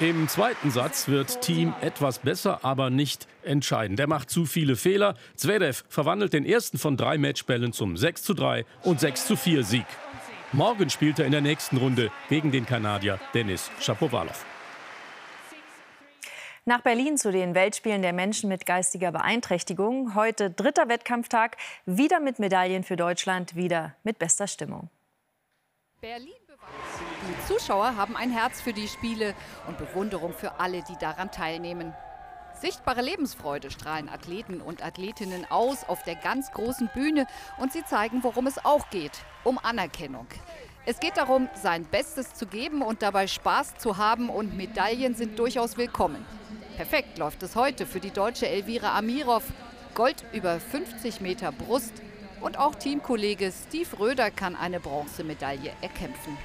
Im 0.00 0.28
zweiten 0.28 0.70
Satz 0.70 1.08
wird 1.08 1.42
Team 1.42 1.74
etwas 1.82 2.20
besser, 2.20 2.64
aber 2.64 2.88
nicht 2.88 3.28
entscheidend. 3.42 3.98
Der 3.98 4.06
macht 4.06 4.30
zu 4.30 4.46
viele 4.46 4.74
Fehler. 4.76 5.14
Zverev 5.36 5.84
verwandelt 5.90 6.32
den 6.32 6.46
ersten 6.46 6.78
von 6.78 6.96
drei 6.96 7.18
Matchbällen 7.18 7.74
zum 7.74 7.98
6 7.98 8.22
zu 8.22 8.32
3 8.32 8.64
und 8.82 8.98
6 8.98 9.26
zu 9.26 9.36
4 9.36 9.62
Sieg. 9.62 9.84
Morgen 10.52 10.88
spielt 10.88 11.18
er 11.18 11.26
in 11.26 11.32
der 11.32 11.42
nächsten 11.42 11.76
Runde 11.76 12.10
gegen 12.30 12.50
den 12.50 12.64
Kanadier 12.64 13.20
Denis 13.34 13.70
Shapovalov. 13.78 14.46
Nach 16.64 16.80
Berlin 16.80 17.18
zu 17.18 17.30
den 17.30 17.54
Weltspielen 17.54 18.00
der 18.00 18.14
Menschen 18.14 18.48
mit 18.48 18.64
geistiger 18.64 19.12
Beeinträchtigung. 19.12 20.14
Heute 20.14 20.48
dritter 20.50 20.88
Wettkampftag, 20.88 21.58
wieder 21.84 22.20
mit 22.20 22.38
Medaillen 22.38 22.84
für 22.84 22.96
Deutschland, 22.96 23.54
wieder 23.54 23.96
mit 24.02 24.18
bester 24.18 24.46
Stimmung. 24.46 24.88
Berlin 26.00 26.39
die 27.30 27.46
Zuschauer 27.46 27.96
haben 27.96 28.16
ein 28.16 28.30
Herz 28.30 28.60
für 28.60 28.72
die 28.72 28.88
Spiele 28.88 29.34
und 29.66 29.78
Bewunderung 29.78 30.32
für 30.32 30.58
alle, 30.58 30.82
die 30.82 30.96
daran 30.96 31.30
teilnehmen. 31.30 31.94
Sichtbare 32.60 33.02
Lebensfreude 33.02 33.70
strahlen 33.70 34.08
Athleten 34.08 34.60
und 34.60 34.84
Athletinnen 34.84 35.46
aus 35.50 35.84
auf 35.88 36.02
der 36.02 36.16
ganz 36.16 36.50
großen 36.50 36.90
Bühne 36.92 37.26
und 37.58 37.72
sie 37.72 37.84
zeigen, 37.84 38.22
worum 38.22 38.46
es 38.46 38.64
auch 38.64 38.90
geht, 38.90 39.12
um 39.44 39.58
Anerkennung. 39.58 40.26
Es 40.86 40.98
geht 40.98 41.16
darum, 41.16 41.48
sein 41.54 41.84
Bestes 41.84 42.34
zu 42.34 42.46
geben 42.46 42.82
und 42.82 43.02
dabei 43.02 43.26
Spaß 43.26 43.76
zu 43.78 43.96
haben 43.96 44.28
und 44.28 44.56
Medaillen 44.56 45.14
sind 45.14 45.38
durchaus 45.38 45.76
willkommen. 45.76 46.24
Perfekt 46.76 47.18
läuft 47.18 47.42
es 47.42 47.54
heute 47.54 47.86
für 47.86 48.00
die 48.00 48.10
deutsche 48.10 48.48
Elvira 48.48 48.96
Amirov. 48.98 49.44
Gold 49.94 50.24
über 50.32 50.58
50 50.58 51.20
Meter 51.20 51.52
Brust 51.52 51.92
und 52.40 52.58
auch 52.58 52.74
Teamkollege 52.74 53.52
Steve 53.52 53.98
Röder 53.98 54.30
kann 54.30 54.56
eine 54.56 54.80
Bronzemedaille 54.80 55.72
erkämpfen. 55.82 56.36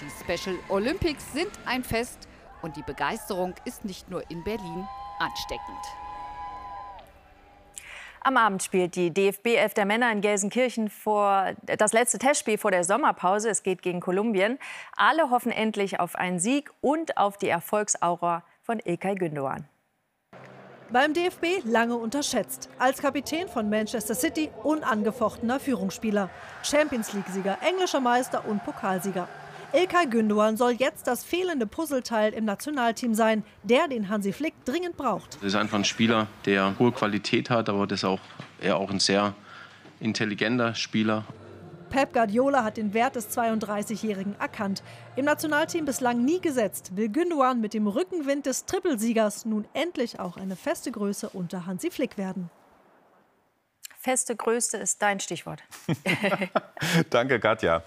Die 0.00 0.10
Special 0.10 0.56
Olympics 0.68 1.32
sind 1.32 1.50
ein 1.64 1.82
Fest 1.82 2.28
und 2.60 2.76
die 2.76 2.82
Begeisterung 2.82 3.54
ist 3.64 3.84
nicht 3.84 4.10
nur 4.10 4.30
in 4.30 4.44
Berlin 4.44 4.86
ansteckend. 5.18 5.78
Am 8.20 8.36
Abend 8.36 8.62
spielt 8.62 8.96
die 8.96 9.14
DFB 9.14 9.54
11 9.54 9.74
der 9.74 9.86
Männer 9.86 10.10
in 10.10 10.20
Gelsenkirchen 10.20 10.90
vor 10.90 11.52
das 11.64 11.92
letzte 11.92 12.18
Testspiel 12.18 12.58
vor 12.58 12.72
der 12.72 12.82
Sommerpause. 12.82 13.48
Es 13.48 13.62
geht 13.62 13.82
gegen 13.82 14.00
Kolumbien. 14.00 14.58
Alle 14.96 15.30
hoffen 15.30 15.52
endlich 15.52 16.00
auf 16.00 16.16
einen 16.16 16.40
Sieg 16.40 16.70
und 16.80 17.16
auf 17.16 17.38
die 17.38 17.48
Erfolgsaura 17.48 18.42
von 18.62 18.80
Ilkay 18.80 19.14
Gündoğan. 19.14 19.64
Beim 20.90 21.14
DFB 21.14 21.64
lange 21.64 21.96
unterschätzt. 21.96 22.68
Als 22.78 23.00
Kapitän 23.00 23.48
von 23.48 23.70
Manchester 23.70 24.14
City 24.14 24.50
unangefochtener 24.62 25.58
Führungsspieler. 25.58 26.28
Champions 26.62 27.12
League-Sieger, 27.12 27.58
englischer 27.62 28.00
Meister 28.00 28.44
und 28.46 28.64
Pokalsieger. 28.64 29.28
Ilkay 29.72 30.06
Gündoğan 30.06 30.56
soll 30.56 30.72
jetzt 30.78 31.06
das 31.06 31.24
fehlende 31.24 31.66
Puzzleteil 31.66 32.32
im 32.32 32.44
Nationalteam 32.44 33.14
sein, 33.14 33.44
der 33.62 33.88
den 33.88 34.08
Hansi 34.08 34.32
Flick 34.32 34.54
dringend 34.64 34.96
braucht. 34.96 35.36
Das 35.36 35.42
ist 35.42 35.54
einfach 35.54 35.78
ein 35.78 35.84
Spieler, 35.84 36.28
der 36.44 36.78
hohe 36.78 36.92
Qualität 36.92 37.50
hat, 37.50 37.68
aber 37.68 37.86
das 37.86 38.04
auch, 38.04 38.20
er 38.60 38.76
auch 38.76 38.90
ein 38.90 39.00
sehr 39.00 39.34
intelligenter 40.00 40.74
Spieler. 40.74 41.24
Pep 41.90 42.12
Guardiola 42.12 42.64
hat 42.64 42.76
den 42.76 42.94
Wert 42.94 43.16
des 43.16 43.36
32-Jährigen 43.36 44.34
erkannt. 44.38 44.82
Im 45.14 45.24
Nationalteam 45.24 45.84
bislang 45.84 46.24
nie 46.24 46.40
gesetzt, 46.40 46.96
will 46.96 47.08
Gündogan 47.08 47.60
mit 47.60 47.74
dem 47.74 47.86
Rückenwind 47.86 48.46
des 48.46 48.66
Trippelsiegers 48.66 49.44
nun 49.44 49.66
endlich 49.72 50.18
auch 50.20 50.36
eine 50.36 50.56
feste 50.56 50.90
Größe 50.90 51.28
unter 51.28 51.66
Hansi 51.66 51.90
Flick 51.90 52.18
werden. 52.18 52.50
Feste 53.98 54.36
Größe 54.36 54.76
ist 54.76 55.02
dein 55.02 55.20
Stichwort. 55.20 55.62
Danke, 57.10 57.40
Katja. 57.40 57.82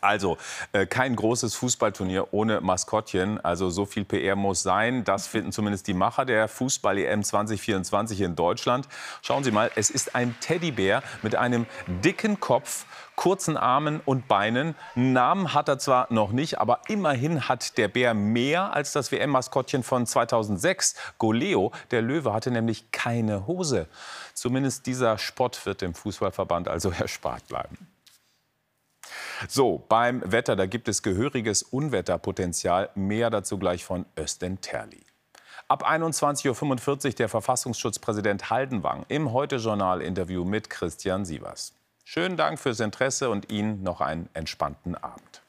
Also, 0.00 0.38
äh, 0.72 0.86
kein 0.86 1.16
großes 1.16 1.54
Fußballturnier 1.54 2.32
ohne 2.32 2.60
Maskottchen. 2.60 3.38
Also, 3.44 3.68
so 3.68 3.84
viel 3.84 4.04
PR 4.04 4.36
muss 4.36 4.62
sein. 4.62 5.04
Das 5.04 5.26
finden 5.26 5.52
zumindest 5.52 5.86
die 5.86 5.94
Macher 5.94 6.24
der 6.24 6.48
Fußball-EM 6.48 7.22
2024 7.22 8.20
in 8.22 8.36
Deutschland. 8.36 8.88
Schauen 9.20 9.44
Sie 9.44 9.50
mal, 9.50 9.70
es 9.74 9.90
ist 9.90 10.14
ein 10.14 10.34
Teddybär 10.40 11.02
mit 11.22 11.34
einem 11.34 11.66
dicken 11.86 12.40
Kopf, 12.40 12.86
kurzen 13.16 13.56
Armen 13.56 14.00
und 14.04 14.28
Beinen. 14.28 14.74
Einen 14.94 15.12
Namen 15.12 15.52
hat 15.52 15.68
er 15.68 15.78
zwar 15.78 16.06
noch 16.10 16.32
nicht, 16.32 16.58
aber 16.58 16.80
immerhin 16.88 17.48
hat 17.48 17.76
der 17.76 17.88
Bär 17.88 18.14
mehr 18.14 18.72
als 18.72 18.92
das 18.92 19.12
WM-Maskottchen 19.12 19.82
von 19.82 20.06
2006. 20.06 20.94
Goleo, 21.18 21.72
der 21.90 22.00
Löwe, 22.00 22.32
hatte 22.32 22.50
nämlich 22.50 22.90
keine 22.92 23.46
Hose. 23.46 23.88
Zumindest 24.32 24.86
dieser 24.86 25.18
Spott 25.18 25.66
wird 25.66 25.82
dem 25.82 25.94
Fußballverband 25.94 26.68
also 26.68 26.90
erspart 26.98 27.46
bleiben. 27.48 27.76
So, 29.48 29.84
beim 29.88 30.22
Wetter, 30.24 30.56
da 30.56 30.66
gibt 30.66 30.88
es 30.88 31.02
gehöriges 31.02 31.62
Unwetterpotenzial. 31.62 32.90
Mehr 32.94 33.30
dazu 33.30 33.58
gleich 33.58 33.84
von 33.84 34.06
Östen 34.16 34.60
Terli. 34.60 35.02
Ab 35.68 35.88
21.45 35.88 37.06
Uhr 37.06 37.12
der 37.12 37.28
Verfassungsschutzpräsident 37.28 38.50
Haldenwang 38.50 39.04
im 39.08 39.32
Heute-Journal-Interview 39.32 40.44
mit 40.44 40.70
Christian 40.70 41.24
Sievers. 41.24 41.74
Schönen 42.04 42.36
Dank 42.36 42.58
fürs 42.58 42.80
Interesse 42.80 43.30
und 43.30 43.50
Ihnen 43.50 43.82
noch 43.82 44.00
einen 44.00 44.28
entspannten 44.34 44.94
Abend. 44.96 45.41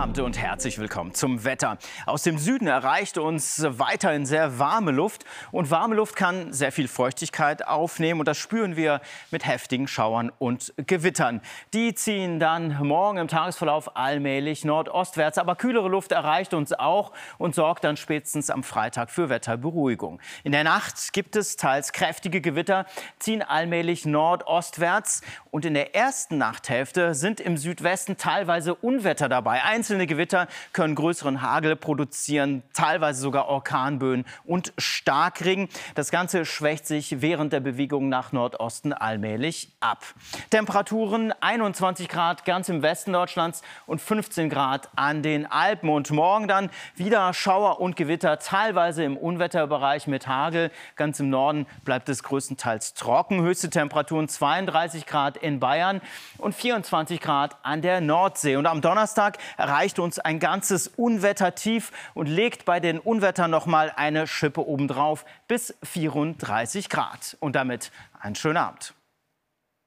Abend 0.00 0.18
und 0.18 0.38
herzlich 0.38 0.78
willkommen 0.78 1.12
zum 1.12 1.44
Wetter. 1.44 1.76
Aus 2.06 2.22
dem 2.22 2.38
Süden 2.38 2.66
erreicht 2.66 3.18
uns 3.18 3.62
weiterhin 3.68 4.24
sehr 4.24 4.58
warme 4.58 4.92
Luft. 4.92 5.26
Und 5.52 5.70
warme 5.70 5.94
Luft 5.94 6.16
kann 6.16 6.54
sehr 6.54 6.72
viel 6.72 6.88
Feuchtigkeit 6.88 7.68
aufnehmen. 7.68 8.20
Und 8.20 8.26
das 8.26 8.38
spüren 8.38 8.76
wir 8.76 9.02
mit 9.30 9.46
heftigen 9.46 9.86
Schauern 9.86 10.32
und 10.38 10.72
Gewittern. 10.86 11.42
Die 11.74 11.94
ziehen 11.94 12.40
dann 12.40 12.78
morgen 12.82 13.18
im 13.18 13.28
Tagesverlauf 13.28 13.94
allmählich 13.94 14.64
nordostwärts. 14.64 15.36
Aber 15.36 15.54
kühlere 15.54 15.90
Luft 15.90 16.12
erreicht 16.12 16.54
uns 16.54 16.72
auch 16.72 17.12
und 17.36 17.54
sorgt 17.54 17.84
dann 17.84 17.98
spätestens 17.98 18.48
am 18.48 18.62
Freitag 18.62 19.10
für 19.10 19.28
Wetterberuhigung. 19.28 20.18
In 20.44 20.52
der 20.52 20.64
Nacht 20.64 21.12
gibt 21.12 21.36
es 21.36 21.56
teils 21.56 21.92
kräftige 21.92 22.40
Gewitter, 22.40 22.86
ziehen 23.18 23.42
allmählich 23.42 24.06
nordostwärts. 24.06 25.20
Und 25.50 25.66
in 25.66 25.74
der 25.74 25.94
ersten 25.94 26.38
Nachthälfte 26.38 27.14
sind 27.14 27.38
im 27.38 27.58
Südwesten 27.58 28.16
teilweise 28.16 28.74
Unwetter 28.74 29.28
dabei. 29.28 29.62
Einzelne 29.62 29.89
Gewitter 29.98 30.46
können 30.72 30.94
größeren 30.94 31.42
Hagel 31.42 31.76
produzieren, 31.76 32.62
teilweise 32.72 33.20
sogar 33.20 33.48
Orkanböen 33.48 34.24
und 34.44 34.72
Starkregen. 34.78 35.68
Das 35.94 36.10
Ganze 36.10 36.44
schwächt 36.44 36.86
sich 36.86 37.20
während 37.20 37.52
der 37.52 37.60
Bewegung 37.60 38.08
nach 38.08 38.32
Nordosten 38.32 38.92
allmählich 38.92 39.72
ab. 39.80 40.04
Temperaturen 40.50 41.32
21 41.40 42.08
Grad 42.08 42.44
ganz 42.44 42.68
im 42.68 42.82
Westen 42.82 43.12
Deutschlands 43.12 43.62
und 43.86 44.00
15 44.00 44.50
Grad 44.50 44.88
an 44.96 45.22
den 45.22 45.46
Alpen. 45.46 45.88
Und 45.90 46.10
morgen 46.10 46.48
dann 46.48 46.70
wieder 46.94 47.32
Schauer 47.32 47.80
und 47.80 47.96
Gewitter, 47.96 48.38
teilweise 48.38 49.04
im 49.04 49.16
Unwetterbereich 49.16 50.06
mit 50.06 50.26
Hagel. 50.26 50.70
Ganz 50.96 51.20
im 51.20 51.30
Norden 51.30 51.66
bleibt 51.84 52.08
es 52.08 52.22
größtenteils 52.22 52.94
trocken. 52.94 53.42
Höchste 53.42 53.70
Temperaturen 53.70 54.28
32 54.28 55.06
Grad 55.06 55.36
in 55.36 55.60
Bayern 55.60 56.00
und 56.38 56.54
24 56.54 57.20
Grad 57.20 57.56
an 57.62 57.82
der 57.82 58.00
Nordsee. 58.00 58.56
Und 58.56 58.66
am 58.66 58.80
Donnerstag 58.80 59.38
erreicht 59.80 59.98
uns 59.98 60.18
ein 60.18 60.40
ganzes 60.40 60.88
Unwettertief 60.88 61.90
und 62.12 62.26
legt 62.26 62.66
bei 62.66 62.80
den 62.80 62.98
Unwettern 62.98 63.50
noch 63.50 63.64
mal 63.64 63.90
eine 63.96 64.26
Schippe 64.26 64.68
obendrauf 64.68 65.24
bis 65.48 65.74
34 65.84 66.90
Grad. 66.90 67.38
Und 67.40 67.56
damit 67.56 67.90
einen 68.20 68.34
schönen 68.34 68.58
Abend. 68.58 68.92